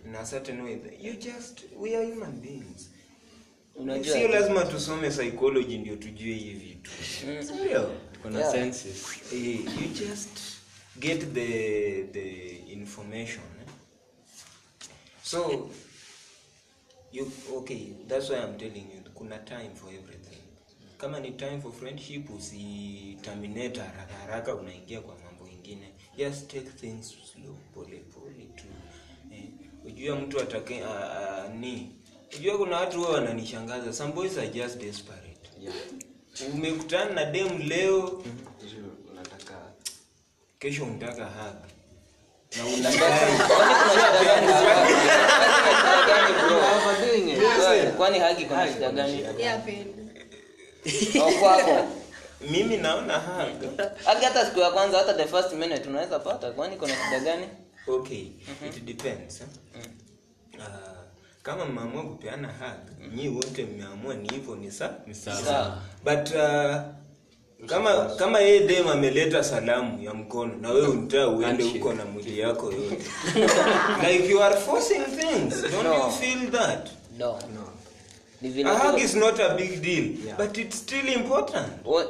[0.07, 0.79] in a certain way.
[1.01, 2.91] You just we are human beings.
[3.77, 6.91] Unajua sio lazima tusome psychology ndio tujue hivi vitu.
[7.45, 7.91] Sio.
[8.23, 8.53] Kuna Yeah.
[8.53, 9.07] senses.
[9.33, 10.39] Eh, you just
[10.99, 13.45] get the the information?
[15.31, 15.71] So
[17.13, 20.39] you okay that's why i'm telling you kuna time for everything.
[20.99, 25.93] Kama ni time for friendship usiterminate haraka haraka unaingia kwa mambo ingine.
[26.17, 28.65] Just take things slow pole pole tu.
[29.33, 29.45] Eh,
[29.85, 31.91] ujua mtu atake uh, uh, ni.
[32.37, 33.93] Ujua kuna watu wao wananishangaza.
[33.93, 35.51] Some boys are just desperate.
[35.61, 35.77] Yeah.
[36.55, 38.39] umekutana na dem leo mm-hmm.
[40.59, 41.78] kesho unataka hug
[42.57, 42.91] na.
[47.97, 49.25] Kwani- kuna shida gani.
[51.21, 51.87] Au kwako.
[52.51, 53.13] Mimi naona
[54.05, 56.51] haki hata siku ya kwanza hata the first minute unaweza pata.
[56.51, 57.49] Kwani kuna shida gani?
[57.89, 58.27] Okay
[58.77, 59.83] it depends mm.
[60.59, 60.65] uh,
[61.43, 63.13] kama mmeamua kupeana hag mm.
[63.17, 65.43] nyii wote mmeamua ni hivyo ni sa ni sawa.
[65.45, 65.83] Sawa.
[66.05, 66.77] but uh,
[67.67, 72.39] kama kama yeye dem ameleta salamu ya mkono na wewe unataka uende huko na mwili
[72.39, 72.99] yako yote.
[74.09, 75.63] Like you are forcing things.
[75.63, 75.95] Don't No.
[75.95, 76.89] you feel that?
[77.19, 77.39] No.
[77.55, 77.69] No.
[78.43, 80.37] A hug is not a big deal Yeah.
[80.37, 81.67] but it's still important.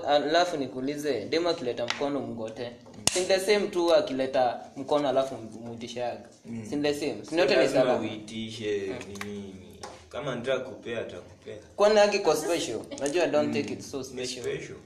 [0.09, 2.73] Alafu nikuulize dem akileta mkono mngote
[3.15, 5.35] si the same tu akileta mkono alafu
[5.65, 6.05] mwitishe
[6.47, 6.65] mm.
[6.71, 7.17] si the same.
[7.29, 8.93] Si yote ni sawa uitishe
[9.25, 9.68] nini
[10.09, 12.79] kama nitaka kupea atakupea kwani haki kwa special?
[12.99, 14.43] Unajua don't take it so special.
[14.43, 14.77] special.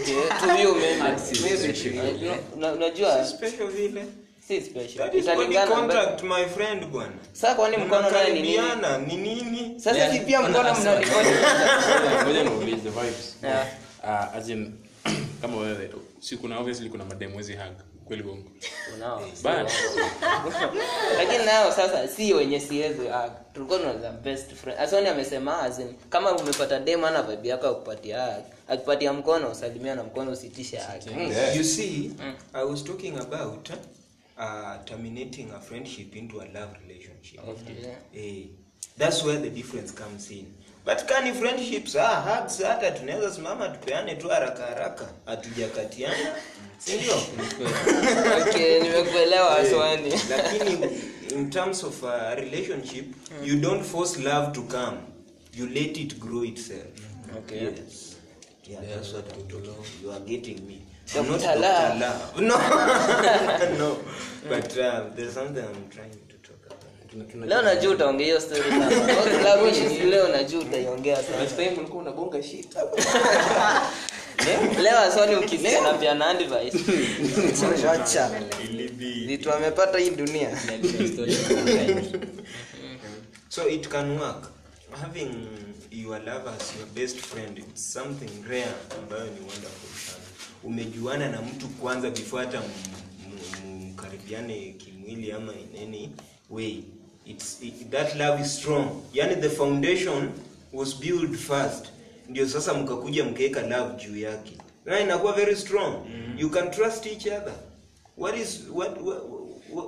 [0.00, 2.30] Okay to you maybe.
[2.56, 4.04] Unajua- special vile.
[4.48, 5.16] si special.
[5.18, 7.12] Italingana contact my friend bwana.
[7.32, 8.58] Sasa kwani mkono naye ni nini?
[9.06, 9.80] Ni nini?
[9.80, 11.30] Sasa si pia mkono mnalifanya
[12.24, 13.36] ngoja niulize vibes.
[13.42, 13.66] Yeah.
[14.04, 14.72] Ah, as in
[15.42, 18.50] kama wewe si kuna obviously kuna mademu wezi hug kweli bongo.
[21.18, 23.00] Lakini nao sasa si wenye siwezi
[23.54, 24.80] tulikuwa tuna best friend.
[24.80, 28.36] Asoni amesema azin kama umepata dem ana vibe yako akupatia
[28.68, 31.56] akipatia mkono usalimia na mkono usitishe hug.
[31.56, 32.10] You see
[32.54, 33.70] i was talking about
[34.38, 37.40] uh, terminating a friendship into a love relationship.
[37.48, 37.94] Okay.
[38.14, 38.46] eh,
[38.98, 40.46] that's where the difference comes in.
[40.84, 45.08] But kani friendships ah, hugs hata tunaweza simama tupeane tu haraka haraka.
[45.26, 46.34] Hatujakatiana
[46.84, 47.14] sindio
[48.40, 50.12] okay nimekuelewa aswani.
[50.30, 50.78] lakini
[51.34, 53.06] in terms of a relationship
[53.44, 54.96] you don't force love to come.
[55.54, 56.86] You let it grow itself.
[57.38, 57.64] Okay.
[57.64, 58.16] yes.
[58.68, 60.82] Yeah, that's what I'm talking you are getting me.
[61.16, 61.58] I'm not Dr.
[61.60, 62.00] Love.
[62.00, 62.40] Love.
[62.40, 63.78] no.
[63.78, 63.98] No.
[64.48, 67.48] But uh, there's something I'm trying to talk about.
[67.48, 68.62] Leo najua utaongea hiyo story
[70.10, 71.70] leo najua utaiongea sana.
[71.78, 72.76] Ulikuwa unabonga shit
[74.82, 76.78] leo aswani ukisikia na pia na advice.
[77.92, 78.30] Acha
[79.26, 80.58] vitu amepata hii dunia.
[83.48, 84.50] So it can work.
[85.02, 85.30] Having
[85.90, 90.24] your lover as your best friend it's something rare ambayo ni wonderful sana.
[90.64, 92.62] Umejuana na mtu kwanza before hata
[93.66, 96.10] mkaribiane kimwili ama in any
[96.50, 96.82] way
[97.26, 98.86] it's, it, that love is strong.
[99.12, 100.30] Yani the foundation
[100.72, 101.84] was built first
[102.30, 104.52] ndio sasa mkakuja mkaweka love juu yake.
[104.84, 105.94] Na inakuwa very strong.
[106.36, 107.52] You can trust each other.
[108.16, 109.22] What is what, what,
[109.70, 109.86] what,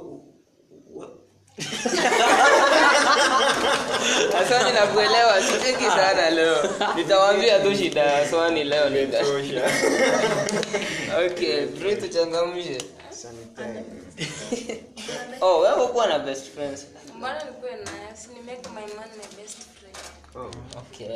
[0.91, 1.11] what?
[4.43, 6.57] Aswani nakuelewa sicheki sana leo.
[6.97, 8.01] Nitawambia tu shida.
[8.01, 9.19] Ya aswani leo nita
[11.27, 12.79] okay bro tuchangamshe.
[15.41, 16.87] Oh wewe kuwa na best friends.
[17.17, 19.72] Mbona nikuwe nayo si ni make my man my best friend
[20.35, 21.09] okay.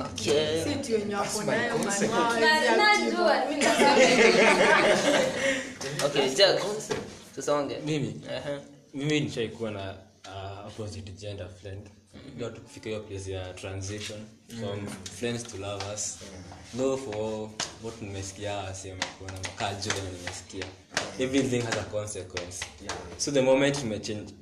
[0.00, 2.76] Okay Si eti wenye wako nayo man wao Na- hawezi active.
[2.76, 4.38] najua mi nasema hivi.
[6.06, 6.60] okay jack
[7.34, 7.78] tusonge
[8.94, 9.94] mimi nishaikuwa na
[10.28, 11.90] uh, opposite gender friend.
[12.36, 14.18] Ndio tukufika hiyo place ya transition
[14.60, 14.86] from
[15.18, 16.18] friends to lovers.
[16.74, 17.48] No for
[17.84, 20.64] what nimesikia wasema kuna makajo na nimesikia.
[21.18, 22.64] Everything has a consequence.
[23.18, 24.34] So the moment tumechange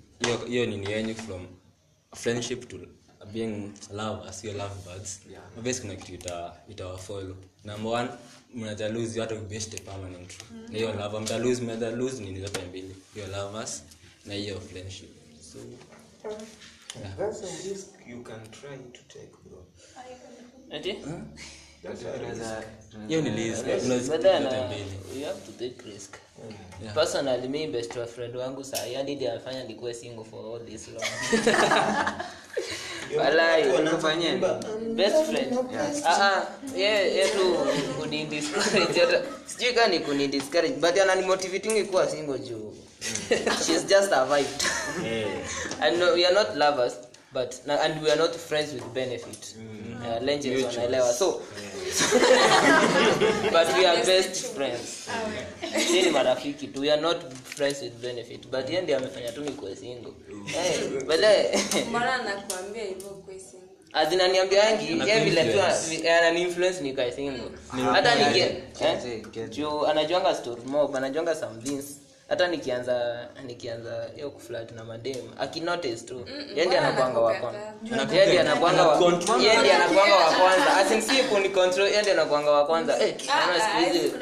[0.46, 1.46] hiyo nini yenyu from
[2.14, 2.76] friendship to
[3.32, 5.42] being lovers your love birds yeah.
[5.58, 8.08] obviously kuna kitu ita itawafollow number one
[8.54, 10.66] mnaja lose hata best permanent mm.
[10.70, 13.82] na hiyo love mta lose mta lose nini zote mbili hiyo lovers
[14.26, 15.08] na hiyo friendship
[15.52, 15.58] so
[17.00, 17.16] yeah.
[17.16, 19.64] That's a risk you can try to take, bro.
[20.72, 20.92] Ati?
[21.82, 22.20] That's a risk.
[22.20, 22.62] Tunaweza-
[23.08, 26.14] hiyo ni list But then, zote uh, you have to take risk.
[26.82, 26.94] Yeah.
[26.94, 30.88] Personally, mi best of friend wangu saa yani ndiye amefanya nikuwe single for all this
[30.88, 31.04] long.
[33.18, 33.88] Walai.
[33.90, 34.34] Kufanyia?
[34.94, 35.58] Best friend.
[36.04, 36.42] Ah ah,
[36.76, 37.56] yeye yeye tu
[38.00, 42.74] kuni discourage hata sijui kama ni kuni discourage but anani motivating kuwa single juu.
[43.66, 44.64] She's just survived.
[45.80, 46.92] and no, we are not lovers
[47.32, 49.54] but na- and we are not friends with benefit.
[49.58, 49.88] mm.
[49.98, 51.12] Uh, legends wanaelewa.
[51.12, 51.40] So yeah.
[53.52, 55.08] but we are best friends.
[55.86, 56.80] si ni marafiki tu.
[56.80, 58.50] We are not friends with benefit.
[58.50, 60.12] But yeye ndiye amefanya tu nikuwe single.
[60.56, 61.58] Eh, bale
[61.88, 63.56] mbona anakuambia hivyo kwesi
[63.92, 65.58] azinaniambiangi ye vile tu
[66.18, 67.50] ananiinfluence nikae single
[67.92, 68.62] hata niki eh,
[69.88, 71.84] anajuanga story mob anajuanga some things
[72.28, 76.26] hata nikianza nikianza hiyo kuflat na madem akinotice tu.
[76.56, 77.20] Yendi anakwanga
[78.40, 79.36] anakuanga wa kwanza.
[79.40, 80.76] yeye ndiye wa kwanza.
[80.76, 81.88] Asinsi kuni control.
[81.88, 82.98] Yendi anakwanga wa kwanza.
[83.02, 84.12] Eh naona siku hizi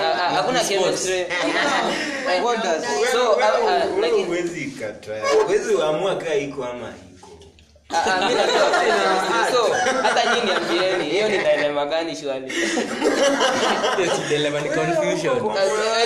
[0.00, 1.18] Ah, ah, hakuna chemistry
[2.34, 2.42] Eh,
[3.12, 3.36] so
[3.96, 5.20] like ah, huwezi kataa.
[5.44, 6.92] Huwezi amua kaa iko ama.
[10.02, 12.50] Hata niambieni hiyo ni dilema gani shwali
[13.96, 15.38] Hiyo si dilemma, ni confusion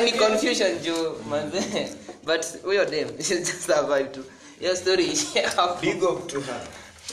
[0.04, 1.88] ni confusion juu manze
[2.24, 4.24] but huyo dem just survive tu
[4.60, 5.50] hiyo story ishia
[5.80, 6.60] Big up to her.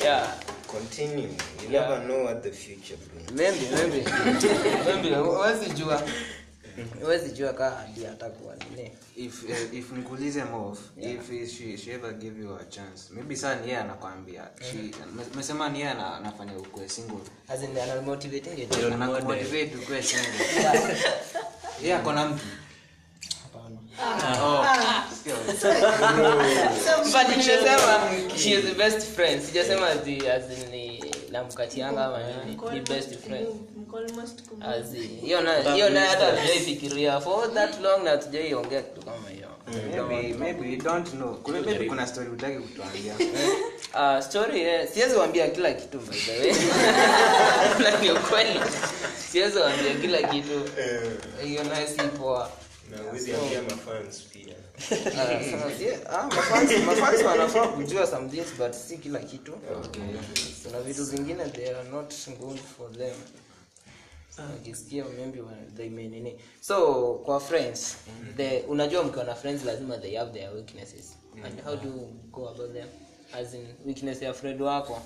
[0.04, 0.28] yeah
[0.68, 1.24] Continue.
[1.64, 1.90] You Yeah.
[1.90, 3.32] never know what the future brings.
[3.32, 4.10] maybe maybe
[4.86, 6.02] maybe huwezi jua
[7.04, 8.92] huwezi jua kaa ndiye atakuwa nini.
[9.16, 13.56] If uh, if nikuulize mof if she, she ever give you a chance maybe saa
[13.56, 14.48] ni yeye anakwambia
[15.36, 17.18] mesema ni yeye ana- anafanya ukwe single.
[17.48, 17.74] As in
[19.74, 20.98] you single.
[21.82, 22.44] Yeye akona mtu.
[24.44, 24.66] Oh,
[25.24, 25.36] sio.
[27.12, 29.42] but nimesema she is the best friend.
[29.42, 29.96] Sijasema
[31.32, 33.48] namkatianga ama nini ni best friend
[35.74, 39.48] hiyo na hata hatujaifikiria for that long na hatujaiongea kitu kama hiyo.
[40.08, 41.36] Maybe maybe you don't know.
[41.44, 43.16] Kuna maybe kuna story utaki kutuambia.
[43.94, 46.54] Uh, story eh, siwezi wambia kila kitu by the way.
[47.84, 48.60] Na ni ukweli.
[49.32, 50.62] Siwezi wambia kila kitu.
[51.44, 52.52] Hiyo naye si poa.
[53.70, 54.56] Mafans pia.
[56.10, 56.30] Ah, ah,
[56.86, 59.54] mafans wanafaa kujua some things but si kila kitu.
[60.64, 63.16] Kuna vitu zingine they are not good for them
[64.44, 65.42] wakisikia maybe
[65.78, 66.40] they may nini?
[66.62, 67.98] So kwa friends
[68.38, 71.18] the unajua mkiwa na friends lazima they have their weaknesses.
[71.44, 72.88] And how do you go about them?
[73.34, 75.02] As in weakness ya friend wako?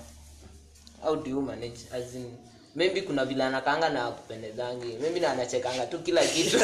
[1.02, 1.78] How do you manage?
[1.92, 2.36] As in
[2.74, 6.58] maybe kuna vile anakaanga na kupendezangi maybe na anachekanga tu kila kitu.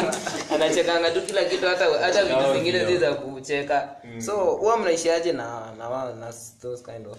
[0.54, 2.86] Anachekanga tu kila kitu hata hata vitu ndio.
[2.86, 3.96] zi za kucheka.
[4.26, 7.18] So huwa mnaishiaje na na wao na those kind of?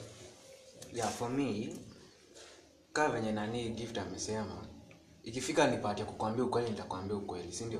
[0.93, 1.69] Yeah for me
[2.93, 4.64] kaa venye nani gift amesema
[5.25, 7.79] ikifika ni part ya kukwambia ukweli nitakwambia ukweli si ndio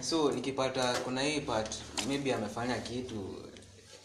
[0.00, 1.74] so nikipata kuna hii part
[2.08, 3.34] maybe amefanya kitu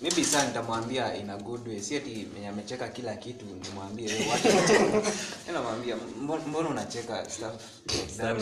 [0.01, 4.07] maybe saa nitamwambia in a good way si ati menye amecheka kila kitu nimwambie.
[4.13, 4.25] Mimi
[5.53, 5.95] namwambia
[6.47, 8.38] mbona unacheka stuff like that?"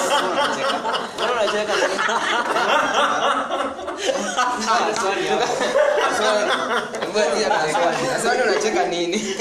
[0.00, 0.78] Mbona unacheka?
[1.16, 1.74] mbona unacheka
[4.68, 5.46] Ah, sorry, hapo.
[8.22, 9.20] swali unacheka nini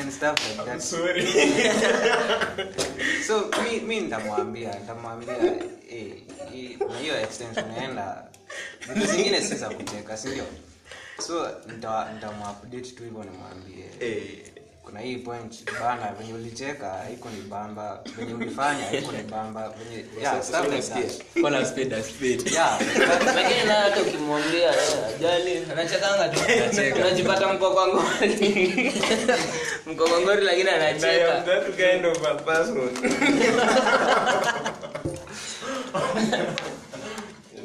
[0.00, 0.80] and stuff like that.
[0.82, 1.26] Sorry.
[3.26, 5.34] so mi, mi nitamwambia nitamwambia
[5.90, 6.12] eh,
[6.88, 8.24] na hiyo extent unaenda
[8.94, 10.44] vitu zingine si za kucheka sindio
[11.26, 12.12] so nita-
[12.96, 13.84] tu hivyo nimwambie.
[14.00, 14.22] Eh,
[14.90, 20.04] kuna hii point bana venye ulicheka haiko ni bamba venye ulifanya haiko ni bamba venye
[20.20, 21.22] yeah, stuff like that.
[21.42, 22.50] Call a spade.
[22.52, 22.80] Yeah,
[23.36, 26.96] lakini na hata ukimwambia eh, ajali anachekanga tu Anacheka.
[26.96, 28.92] unajipata mkokongori
[29.86, 32.90] mkokongori lakini I am anacheka that kind of a person.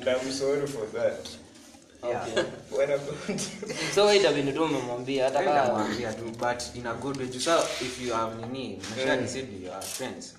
[0.08, 1.28] I'm sorry for that.
[3.96, 5.26] so itabidi tu umemwambia?
[5.26, 7.32] Hata Mi tu but in a good way.
[7.40, 10.36] So if you have nini mashia decide you are friends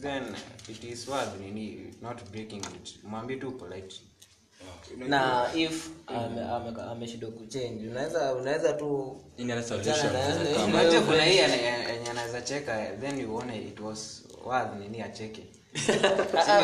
[0.00, 0.22] then
[0.68, 2.98] it is worth nini not breaking it.
[3.04, 4.00] Mwambie tu polite
[5.08, 10.12] na if ame- ame- ameshindwa kuchange unaweza unaweza tu Any other Jana solution.
[10.12, 10.72] na- inaweza na- come.
[10.72, 11.56] na- Unajua kuna hii yenye
[11.92, 15.42] yenye anaweza cheka then uone it was worth nini acheke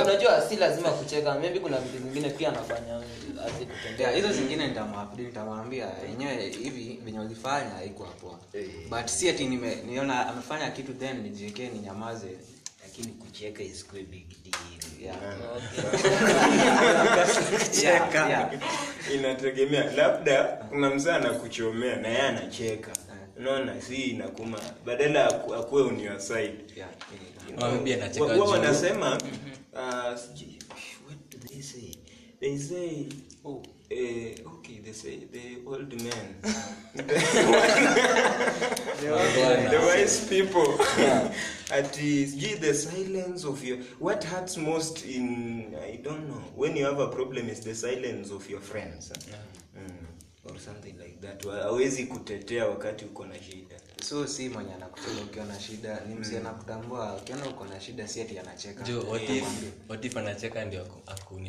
[0.05, 1.35] unajua si lazima kucheka.
[1.35, 3.01] Maybe kuna vitu zingine pia anafanya
[3.99, 4.75] yeah, hizo zingine
[5.17, 8.39] nitamwambia yenyewe hivi venye walifanya haiko hapo
[8.91, 12.37] but si ati nime- niona amefanya kitu then nijiekee ninyamaze.
[12.83, 14.55] Lakini kucheka isikuwe big deal.
[15.03, 15.17] yeah.
[15.57, 16.01] Okay.
[17.85, 18.51] yeah, yeah.
[19.15, 19.93] inategemea.
[19.93, 22.91] Labda kuna mzee anakuchomea na yeye anacheka.
[23.39, 24.59] Unaona si inakuma.
[24.87, 26.55] Badala aku- akuwe on your side.
[26.77, 26.89] Yeah.
[27.13, 28.43] You anacheka juu.
[28.45, 29.19] wanasema
[29.73, 30.59] uh, sijui-
[31.07, 31.95] what do they say?
[32.41, 33.07] They say
[33.45, 33.63] oh.
[33.91, 36.35] eh, okay they say the old men
[39.71, 40.79] the wise people.
[41.71, 46.85] at sijui the silence of your what hurts most in i don't know when you
[46.85, 49.13] have a problem is the silence of your friends.
[49.77, 49.94] Mm.
[50.55, 51.45] Or something like that.
[51.47, 53.77] Hawezi kutetea wakati uko na shida.
[54.09, 58.21] So si mwenye anakutega ukiwa na shida ni msi anakutambua ukiona uko na shida si
[58.21, 58.83] ati anacheka.
[58.85, 59.45] Jo what if
[59.89, 61.41] what if anacheka ndio aku- aku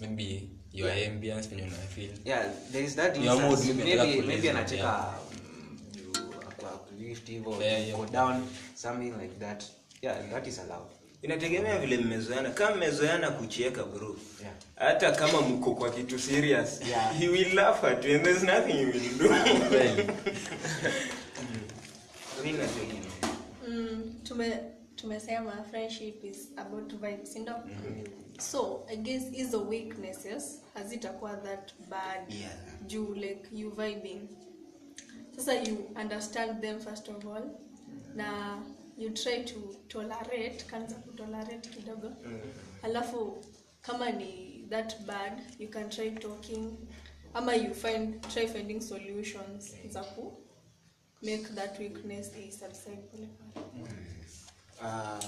[0.00, 4.22] maybe your ambience when you feel yeah there is that Your mood, maybe maybe maybe
[4.22, 7.98] kuuliza, anacheka mm, juu ako uplift hivyo Yeah, yeah.
[8.00, 9.64] go down something like that.
[10.02, 10.90] Yeah that is allowed
[11.22, 12.50] inategemea vile mmezoeana.
[12.50, 14.16] Kama mmezoeana kucheka bro.
[14.40, 14.54] Yeah.
[14.76, 17.18] hata kama mko kwa kitu serious Yeah.
[17.18, 19.30] he will laugh at you and there's nothing you will do.
[23.68, 24.58] Mm, tume
[24.96, 27.52] tumesema friendship is about vibes sindo
[28.38, 32.32] so i guess hizo weaknesses hazitakuwa that bad.
[32.40, 32.52] Yeah.
[32.86, 34.20] juu like you vibing.
[35.36, 37.42] Sasa you understand them first of all.
[38.16, 38.58] Na
[39.00, 39.54] you try to
[39.88, 42.12] tolerate kanza kutolerate kidogo.
[42.82, 43.44] Alafu
[43.82, 46.76] kama ni that bad you can try talking
[47.34, 50.32] ama you find try finding solutions za ku
[51.22, 53.88] make that weakness subside pole pole
[54.82, 55.24] uh,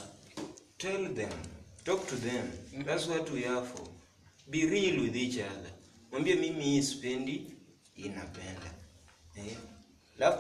[0.79, 1.31] tell them
[1.85, 2.51] talk to them.
[2.85, 3.87] That's what we are for.
[4.51, 5.71] Be real with each other.
[6.13, 7.53] Mwambie mimi hii sipendi
[7.97, 8.75] inapenda
[9.37, 9.57] eh?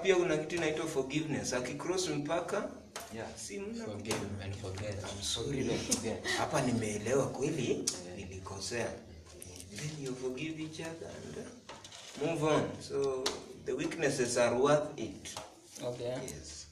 [0.02, 1.52] pia kuna kitu inaitwa forgiveness.
[1.52, 2.70] Akicross mpaka
[3.14, 3.28] yeah.
[3.36, 5.70] Si mna forgive and forget I'm sorry
[6.38, 7.84] hapa nimeelewa kweli?
[8.16, 8.92] Nilikosea.
[9.76, 12.62] Then you forgive each other and uh, move on.
[12.80, 13.24] So
[13.64, 15.34] the weaknesses are worth it.
[15.84, 16.06] Okay.
[16.22, 16.66] Yes.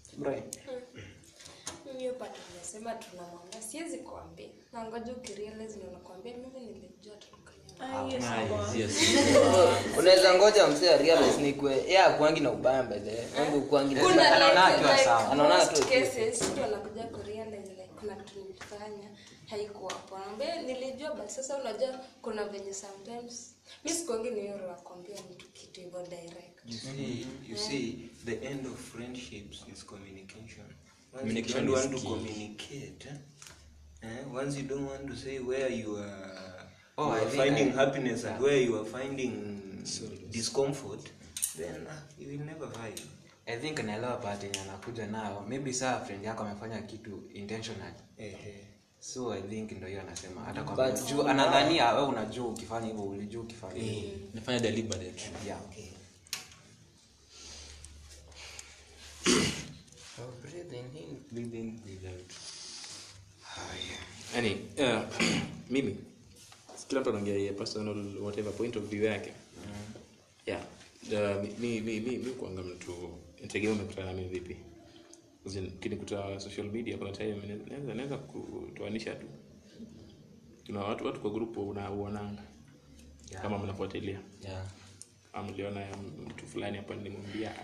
[1.87, 4.49] Mimi hiyo part nimesema tunamwambia siwezi kuambia.
[4.73, 8.75] Na ngoja ukirealize ndio nakwambia mimi nilijua tukanya Ah, yes, boss.
[8.75, 8.93] yes
[9.99, 14.37] unaweza ngoja msee realize ni kwe yeye akuangi na ubaya mbele wangu kuangi na kuna
[14.37, 15.33] anaona akiwa sawa.
[15.33, 19.09] Anaona tu cases mtu anakuja kurealize like kuna kitu nilifanya
[19.47, 20.19] haikuwa hapo
[20.67, 24.97] nilijua but sasa unajua kuna venye sometimes mi sikuangi ni hiyo roho
[25.31, 30.67] mtu kitu hivyo direct You see, you see, the end of friendships is communication.
[31.13, 33.09] Communication you want to communicate?
[34.03, 36.70] Eh, once you don't want to say where you are,
[37.01, 39.59] Oh, you I are finding I- happiness and where you are finding
[40.31, 41.01] discomfort,
[41.57, 43.01] then uh, you will never find.
[43.47, 45.45] i think naelewa part yenye anakuja nayo.
[45.49, 47.93] Maybe saa friend yako amefanya kitu intentional.
[48.19, 48.55] Ehe.
[49.01, 50.41] so i think ndo hiyo anasema.
[50.41, 54.11] Hata kwa juu anadhania we unajua ukifanya hivyo ulijua ukifanya hivyo.
[54.35, 55.31] Nafanya deliberate.
[55.47, 55.61] Yeah.
[60.19, 61.81] Oh, breathing in.
[61.83, 62.33] breathe out
[63.59, 64.39] oh, yeah.
[64.39, 65.03] Any, uh,
[65.71, 65.97] mimi
[66.91, 69.33] kila mtu anaangalia personal whatever point of view yake.
[70.47, 70.63] Yeah.
[71.13, 74.57] Uh, mi, mi, mi, mi kuanga mtu nitegemea umekutana nami vipi?
[75.47, 77.35] As in, ukinikuta social media kuna time
[77.69, 79.27] naweza naweza kutoanisha tu.
[80.67, 82.43] Kuna watu watu kwa grupu unauonanga
[83.31, 83.43] Yeah.
[83.43, 84.21] kama mnafuatilia.
[84.43, 84.67] Yeah.
[85.33, 85.87] Amliona
[86.27, 87.55] mtu fulani hapa nilimwambia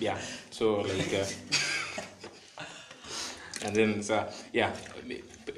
[0.00, 0.20] yeah.
[0.50, 1.26] So like uh,
[3.64, 4.72] and then sa yeah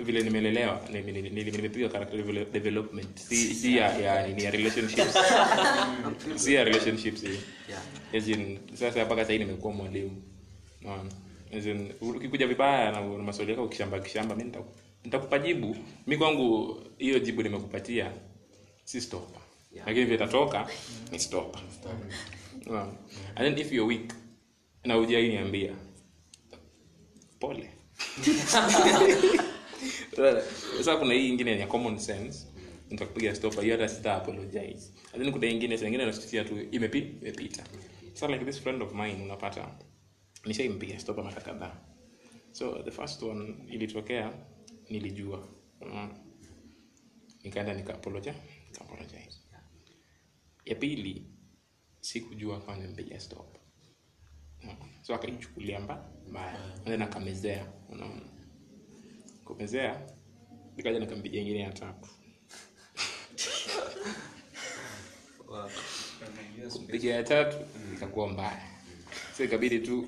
[0.04, 3.18] vile nimelelewa nime- nime- nime- nimepiga character development.
[3.18, 5.14] Si, si ya, ya, ni ya relationships.
[6.42, 7.38] Si ya relationships hii
[7.68, 7.82] yeah.
[8.16, 10.22] As in, sasa mpaka sahii nimekuwa mwalimu.
[10.82, 11.10] Unaona?
[11.58, 15.76] As in, ukikuja vibaya na maswali yako kishamba kishamba mi nitaku- nitakupa jibu.
[16.06, 18.12] Mi kwangu hiyo jibu nimekupatia
[18.84, 19.36] si stop
[19.72, 19.88] Yeah.
[19.88, 20.68] lakini vile itatoka
[21.12, 21.56] ni stop
[23.34, 24.12] and then if you're weak
[24.84, 25.72] na ujai niambia
[27.40, 27.70] pole?
[30.76, 32.46] Sasa kuna hii ingine ya common sense.
[32.90, 34.92] Nitakupiga stopa hiyo hata sita apologize.
[35.12, 37.64] Lakini kuna ingine sengine nasikia tu imepi imepita.
[38.14, 39.78] So like this friend of mine unapata
[40.44, 41.76] nishaimpiga stopa mara kadhaa.
[42.52, 44.32] So the first one ilitokea
[44.90, 45.48] nilijua.
[45.80, 46.08] Mm.
[47.44, 48.36] nikaenda nika apologize
[48.68, 49.38] nika apologize
[50.64, 51.26] ya pili
[52.00, 53.56] sikujua kama nimpiga stop?
[55.02, 56.64] So akaichukulia mba mbaya.
[56.76, 58.20] And then akamezea unaona.
[59.44, 60.00] Kumezea
[60.76, 62.08] nikaja nikampiga ingine ya tatu.
[66.72, 67.56] Kumpiga ya tatu
[67.96, 68.62] ikakuwa mbaya.
[69.36, 70.06] So ikabidi tu.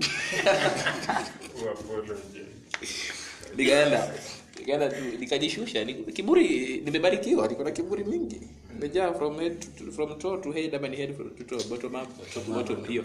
[3.56, 4.14] Nikaenda
[4.58, 8.40] nikaenda tu nikajishusha kiburi nimebarikiwa niko na kiburi mingi
[8.78, 12.08] imejaa from head to, from toe to head ama ni head to toe bottom up
[12.34, 13.04] top to bottom hiyo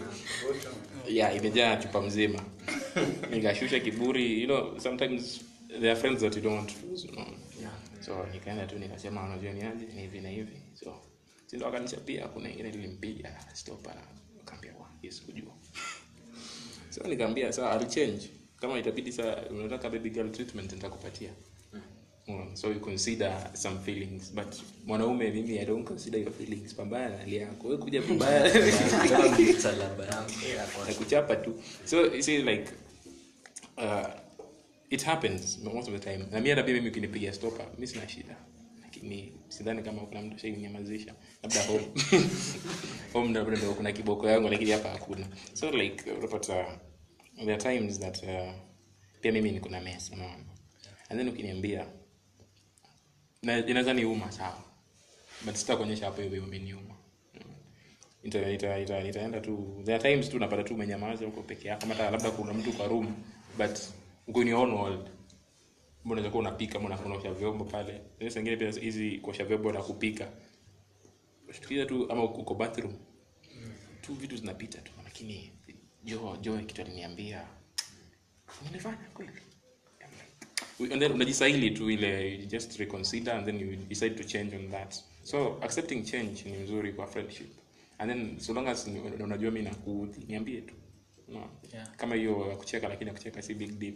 [1.08, 2.42] yeah imejaa chupa mzima.
[3.30, 7.12] Nikashusha kiburi you know sometimes there are friends that you don't want to lose you
[7.12, 7.26] know.
[8.00, 9.86] So nikaenda tu nikasema unajua ni aje?
[9.94, 10.56] Ni hivi na hivi.
[10.74, 10.94] So
[11.46, 13.88] sindo akanichapia kuna ingine nilimpiga stop
[14.42, 15.52] akaambia wa yes kujua
[16.90, 18.30] so nikamwambia sawa change.
[18.60, 21.30] Kama itabidi saa unataka baby girl treatment nitakupatia
[22.28, 24.32] Mm, so you consider some feelings.
[24.34, 24.56] But
[24.86, 26.74] mwanaume mimi i don't consider your feelings.
[26.74, 27.68] Pambana na hali yako.
[27.68, 28.48] Wewe kuja pambana
[30.88, 31.62] na kuchapa tu.
[31.84, 32.70] So you see like
[33.76, 34.06] uh,
[34.90, 36.24] it happens most of the time.
[36.30, 38.36] Na mimi hata pia mimi ukinipigia stopper mimi sina shida.
[38.82, 41.86] Lakini sidhani kama kuna mtu shainyamazisha labda home.
[43.12, 45.26] Home ndio ndio kuna kiboko yangu lakini hapa hakuna.
[45.52, 46.78] So like unapata
[47.36, 48.52] there are times that uh,
[49.20, 50.44] pia mimi niko na mess unaona.
[51.10, 51.86] And then ukiniambia
[53.44, 54.64] na ni uma sawa.
[55.44, 56.94] But sitakuonyesha hapo hiyo umeniuma
[58.24, 59.82] ita, ita, ita, itaenda tu.
[59.84, 63.14] There times tu napata tu umenyamaza huko peke yako hata labda kuna mtu kwa room
[63.58, 63.78] but
[64.26, 65.10] uko in your own world.
[66.04, 68.00] Mbona unaweza kuwa unapika mbona unaosha vyombo pale?
[68.18, 70.28] Sasa nyingine pia hizi kuosha vyombo na kupika.
[71.52, 72.96] Shtukiza tu ama uko bathroom.
[74.00, 75.52] Tu vitu zinapita tu lakini
[76.04, 77.46] jo jo kitu aliniambia.
[78.64, 79.32] Nilifanya kweli
[80.80, 84.70] and then unajisahili tu ile you just reconsider and then you decide to change on
[84.70, 84.94] that.
[85.22, 87.50] So accepting change ni mzuri kwa friendship.
[87.98, 88.86] And then so long as
[89.20, 90.74] unajua mi nakuudhi niambie tu.
[91.28, 91.50] No.
[91.72, 91.96] Yeah.
[91.96, 93.94] kama hiyo ya kucheka lakini akucheka si big deal.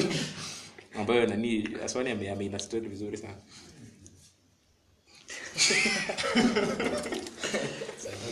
[0.98, 2.30] Ambayo nani aswani ame-
[2.88, 3.34] vizuri sana.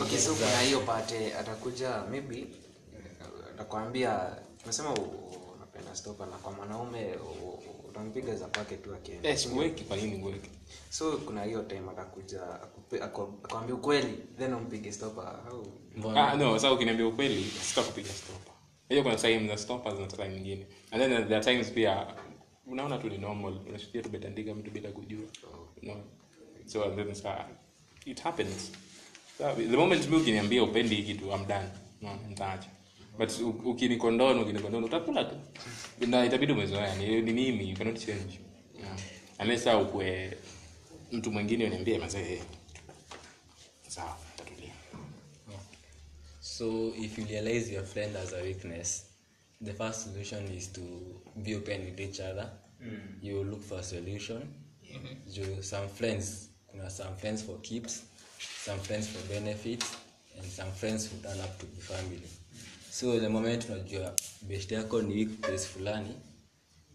[0.01, 2.47] Okay, so kuna hiyo pate atakuja maybe
[3.53, 4.93] atakwambia umesema
[5.81, 7.15] u- u- stopa na kwa mwanaume
[7.89, 10.49] utampiga za kwake tu akienda yes uweki kwa nini weki
[10.89, 12.41] so kuna hiyo time atakuja
[13.01, 15.67] akwambia ukweli then umpige stopa au
[16.15, 18.51] Ah, no, sasa ukiniambia ukweli sitakupiga stopa
[18.89, 20.65] Hiyo kuna time za stopa na time nyingine.
[20.91, 22.07] And then there are times pia
[22.67, 23.53] unaona tu ni normal.
[23.69, 25.21] Unashukia tu betandika mtu bila kujua.
[25.81, 25.95] No.
[26.65, 27.45] So and then sa
[28.05, 28.71] it happens.
[29.37, 31.69] So, the moment mimi ukiniambia upendi hii kitu I'm done.
[32.01, 32.69] No, nitaacha.
[33.17, 35.35] But u- ukinikondona ukinikondona utakula tu.
[36.07, 38.39] Na itabidi umezoea ni, ni mimi you cannot change.
[38.79, 38.97] Yeah.
[39.39, 40.37] Unless au kwe
[41.11, 42.41] mtu mwingine uniambie mazee.
[43.87, 44.71] Sawa, tatulia.
[46.39, 49.05] So if you realize your friend has a weakness,
[49.63, 50.81] the first solution is to
[51.35, 52.49] be open with each other.
[53.21, 54.41] You look for a solution.
[55.33, 58.03] You, some friends, kuna some friends for keeps,
[58.65, 59.95] some friends for benefits,
[60.37, 62.21] and some friends who turn up to be family.
[62.91, 66.15] So the moment unajua best yako ni place fulani,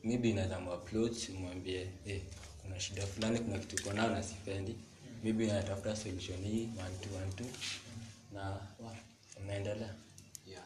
[0.05, 2.21] maybe unaweza approach umwambie hey,
[2.63, 4.75] kuna shida fulani, kuna kitu uko nayo na sipendi,
[5.25, 7.47] maybe unatafuta solution hii one two one two
[8.33, 8.61] na
[9.43, 9.95] unaendelea.
[10.47, 10.63] Yeah.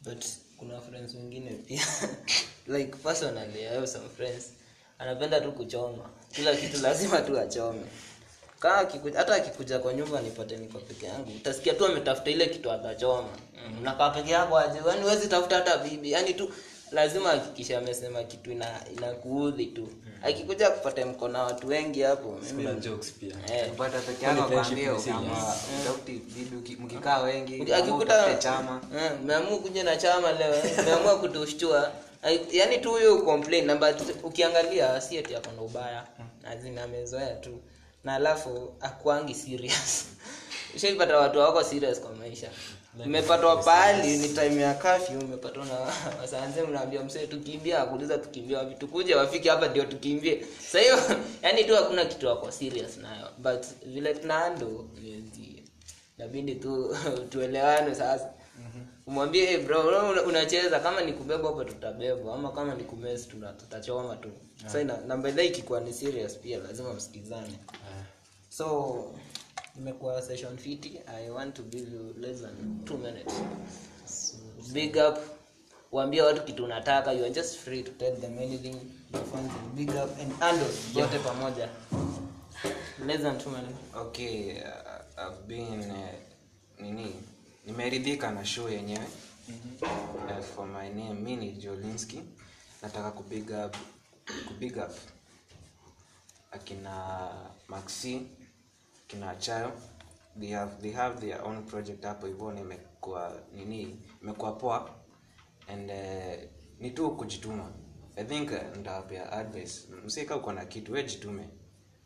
[0.00, 0.24] but
[0.56, 1.82] kuna friends wengine pia.
[2.66, 4.44] Like personally I have some friends.
[4.98, 6.10] Anapenda tu kuchoma.
[6.32, 7.80] Kila kitu lazima tu achome
[8.66, 11.30] kama akikuja hata akikuja kwa nyumba nipate niko peke yangu.
[11.36, 13.28] Utasikia tu ametafuta ile kitu atachoma.
[13.68, 13.78] Mm.
[13.80, 14.78] unakaa peke yako aje?
[14.88, 16.12] Yani huwezi tafuta hata bibi.
[16.12, 16.50] Yani tu
[16.92, 19.88] lazima hakikisha amesema kitu ina inakuudhi tu.
[20.22, 23.34] Akikuja kupata mko na watu wengi hapo mimi kuna jokes pia.
[23.54, 23.70] Eh,
[24.06, 28.80] peke yako utafuti bibi mkikaa wengi akikuta akikuta chama.
[29.28, 31.92] Eh, kuja na chama leo eh, kutushtua.
[32.52, 33.66] Yaani tu huyo complain.
[33.66, 36.04] Na ukiangalia si eti ako na ubaya.
[36.42, 37.58] Lazima amezoea tu
[38.06, 40.06] na alafu akuangi serious.
[40.76, 42.50] Ushaipata watu wako serious kwa maisha.
[43.04, 45.74] Umepatwa pahali ni time ya kafyu umepatwa na
[46.20, 48.74] wasanze mnaambia msee tukimbia akuuliza tukimbia wapi?
[48.74, 50.46] Tukuje wafike hapa ndio tukimbie.
[50.70, 50.98] Sa hiyo
[51.42, 53.28] yani tu hakuna kitu wako serious nayo.
[53.38, 54.84] But vile tunaando
[56.18, 56.96] nabidi tu
[57.30, 58.30] tuelewane sasa.
[59.06, 63.28] Umwambie hey bro unacheza kama ni kubebwa hapa tutabebwa ama kama ni kumesi
[63.58, 64.28] tutachoma tu.
[64.66, 67.58] Sa ina namba ile ikikuwa ni serious pia lazima msikizane
[68.56, 69.14] so
[69.76, 71.00] imekuwa session fiti.
[71.06, 73.34] I want to give you less than two minutes.
[74.72, 75.18] Big up.
[75.92, 77.12] Waambie watu kitu unataka.
[77.12, 78.76] You are just free to tell them anything
[79.74, 80.20] big up.
[80.20, 81.68] And ando zote pamoja.
[83.06, 83.78] Less than two minutes.
[83.96, 86.08] Okay uh, I've been uh,
[86.80, 87.14] nini?
[87.66, 89.06] Nimeridhika na show yenyewe.
[89.82, 92.22] Uh, for my name mi ni jolinski.
[92.82, 93.76] Nataka kubig up
[94.48, 94.92] kubig up
[96.52, 97.28] akina
[97.68, 98.22] maxi
[99.06, 99.72] akina chayo
[100.40, 104.94] they have, they have their own project hapo hivyo nimekuwa imekuwa nini imekuwa poa
[105.68, 107.72] and uh, ni tu kujituma
[108.16, 111.48] i think uh, ndawapea advice msika uko na kitu we jitume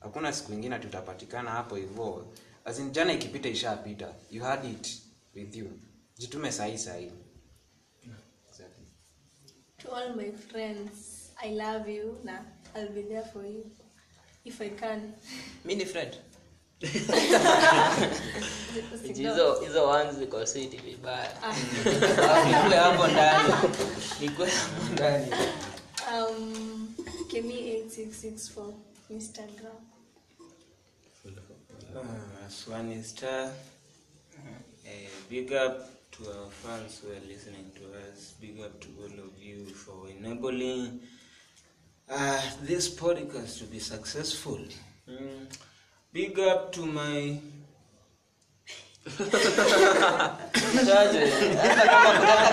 [0.00, 2.32] hakuna siku ingine tutapatikana hapo hivyo
[2.64, 5.02] As in, jana ikipita ishapita you had it
[5.34, 5.70] with you
[6.18, 7.12] jitume sahi sahi.
[8.48, 8.86] exactly.
[9.78, 12.44] To all my friends, I love you na
[12.76, 13.70] I'll be there for you
[14.44, 15.12] if I can.
[15.64, 16.29] mi ni friend Usidao.
[19.14, 21.32] Hizo hizo ones ziko siti vibaya
[22.46, 23.54] nikwe hapo ndani
[24.20, 25.26] nikwe hapo ndani
[26.30, 26.94] Um,
[27.28, 28.72] Kemi8664
[29.10, 29.76] Instagram.
[31.94, 33.52] Uh, Swani Star.
[35.30, 38.34] Big up to our fans who are listening to us.
[38.40, 41.00] Big up to all of you for enabling
[42.08, 44.58] uh, this podcast to be successful.
[45.08, 45.46] Mm.
[46.12, 47.38] Big up to my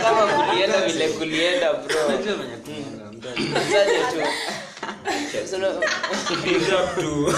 [0.01, 1.73] kama kulienda vile kulienda
[6.43, 7.33] big up to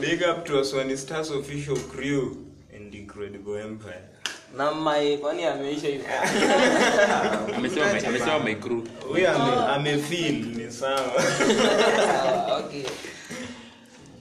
[0.00, 2.36] big up to Swani Stars official crew
[2.76, 4.08] and Incredible Empire.
[4.56, 6.06] Na mai kwani ameisha hivyo
[7.56, 8.82] amesema amesema my crew.
[9.12, 11.22] We ame, amefeel ni sawa.
[11.22, 12.84] Sawa, okay.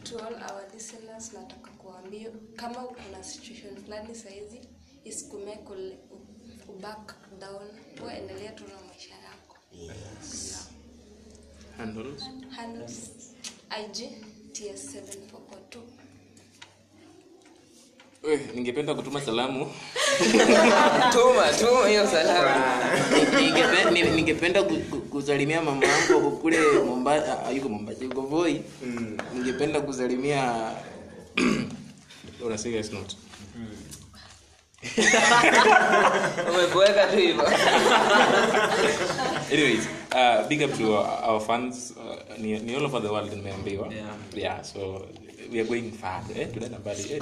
[0.03, 4.61] To all our listeners nataka kuambia kama kuna situation fulani saizi
[5.03, 5.59] isikume
[6.69, 7.67] uback down
[8.05, 9.57] uendelea tu na maisha yako.
[11.77, 12.23] Handles?
[12.49, 13.11] Handles.
[13.85, 14.09] Ig
[14.51, 15.42] ts742
[18.23, 19.65] Eh, ningependa kutuma salamu
[21.13, 22.63] tuma tuma hiyo salamu
[23.39, 28.61] Ningepe- ningependa ku- ku- kusalimia mama yangu kule Mombasa, ah, yuko Mombasa, yuko Voi.
[29.33, 30.71] Ningependa kusalimia
[32.45, 33.15] Una serious note?
[36.53, 37.43] umekuweka tu hivyo
[39.53, 43.33] Anyways, uh, big up to our, our fans uh, ni, ni all over the world
[43.33, 43.93] nimeambiwa.
[43.93, 44.15] Yeah.
[44.35, 45.05] Yeah, so
[45.51, 46.23] we are going far.
[46.35, 47.01] Eh, tunaenda mbali.
[47.13, 47.21] Eh,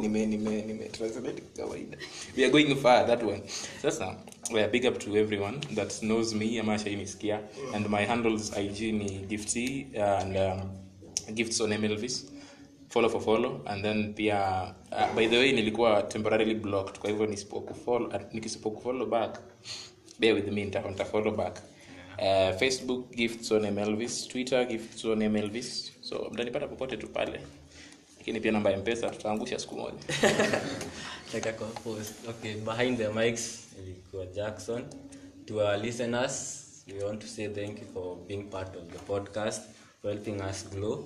[0.00, 1.96] nime nime nime translate kawaida.
[2.36, 3.42] We are going far that one.
[3.82, 4.16] Sasa,
[4.52, 7.40] we are big up to everyone that knows me ama shainisikia
[7.74, 10.70] and my handles IG ni gifty and um,
[11.34, 12.26] gifts on mlvis
[12.88, 17.26] follow for follow and then pia uh, by the way nilikuwa temporarily blocked kwa hivyo
[17.26, 19.38] nisipokufollow uh, nikisipokufollow back
[20.18, 21.62] bear with me nitafollow back
[22.22, 23.16] uh, facebook
[23.72, 24.72] mlvis twitter
[25.30, 27.40] mlvis so mtanipata popote tu pale.
[28.18, 29.96] Lakini pia namba ya mpesa tutaangusha siku moja.
[32.28, 34.84] Okay behind the mics ilikuwa jackson.
[35.46, 39.62] To our listeners we want to say thank you for being part of the podcast
[40.02, 41.04] for helping us grow.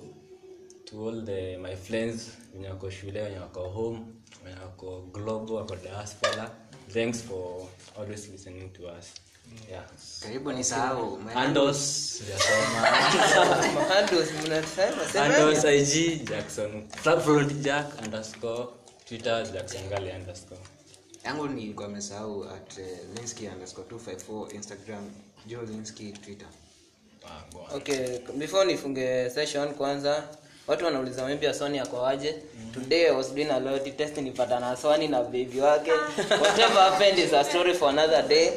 [0.85, 3.99] To all the my friends wenye wako shule wenye wako home
[4.45, 6.51] wenye wako global wako diaspora
[6.93, 7.65] thanks for
[7.99, 9.13] always listening to us
[9.71, 9.83] yeah
[10.23, 11.19] karibu ni sahau
[15.65, 16.87] ig jackson.
[17.23, 18.67] Front jack underscore
[19.05, 20.59] twitter jackson gali underscore.
[21.25, 22.85] Yangu ni kwa mesahau at uh,
[23.15, 25.11] linsky underscore 254 instagram
[25.45, 26.47] joe linski twitter.
[27.25, 30.23] Ah, okay before nifunge session kwanza
[30.67, 32.35] watu wanauliza maybe sony ako aje?
[32.73, 35.91] Today i was doing a loyalty test nipata na sony na baby wake.
[36.41, 38.49] Whatever happened is a story for another day.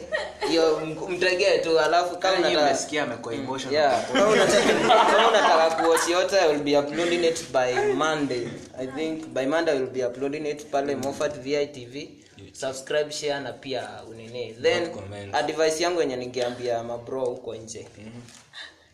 [0.49, 3.75] Hiyo mtegee tu alafu kama Kama unataka amekuwa emotional.
[3.75, 4.07] yeah.
[4.13, 4.63] Kama unataka
[5.13, 8.49] kama unataka kuwatch yote i will be uploading it by monday.
[8.79, 12.09] I think by monday i will be uploading it pale Moffat VITV
[12.53, 14.89] subscribe share na pia unini then
[15.33, 17.87] advice yangu yenye ningeambia mabro huko nje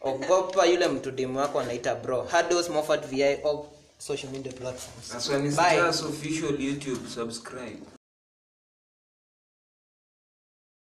[0.00, 3.58] ogopa yule mtu demu wako anaita bro Hados Moffat VI all
[3.98, 5.80] social media platforms Bye.
[5.80, 7.95] Official YouTube subscribe.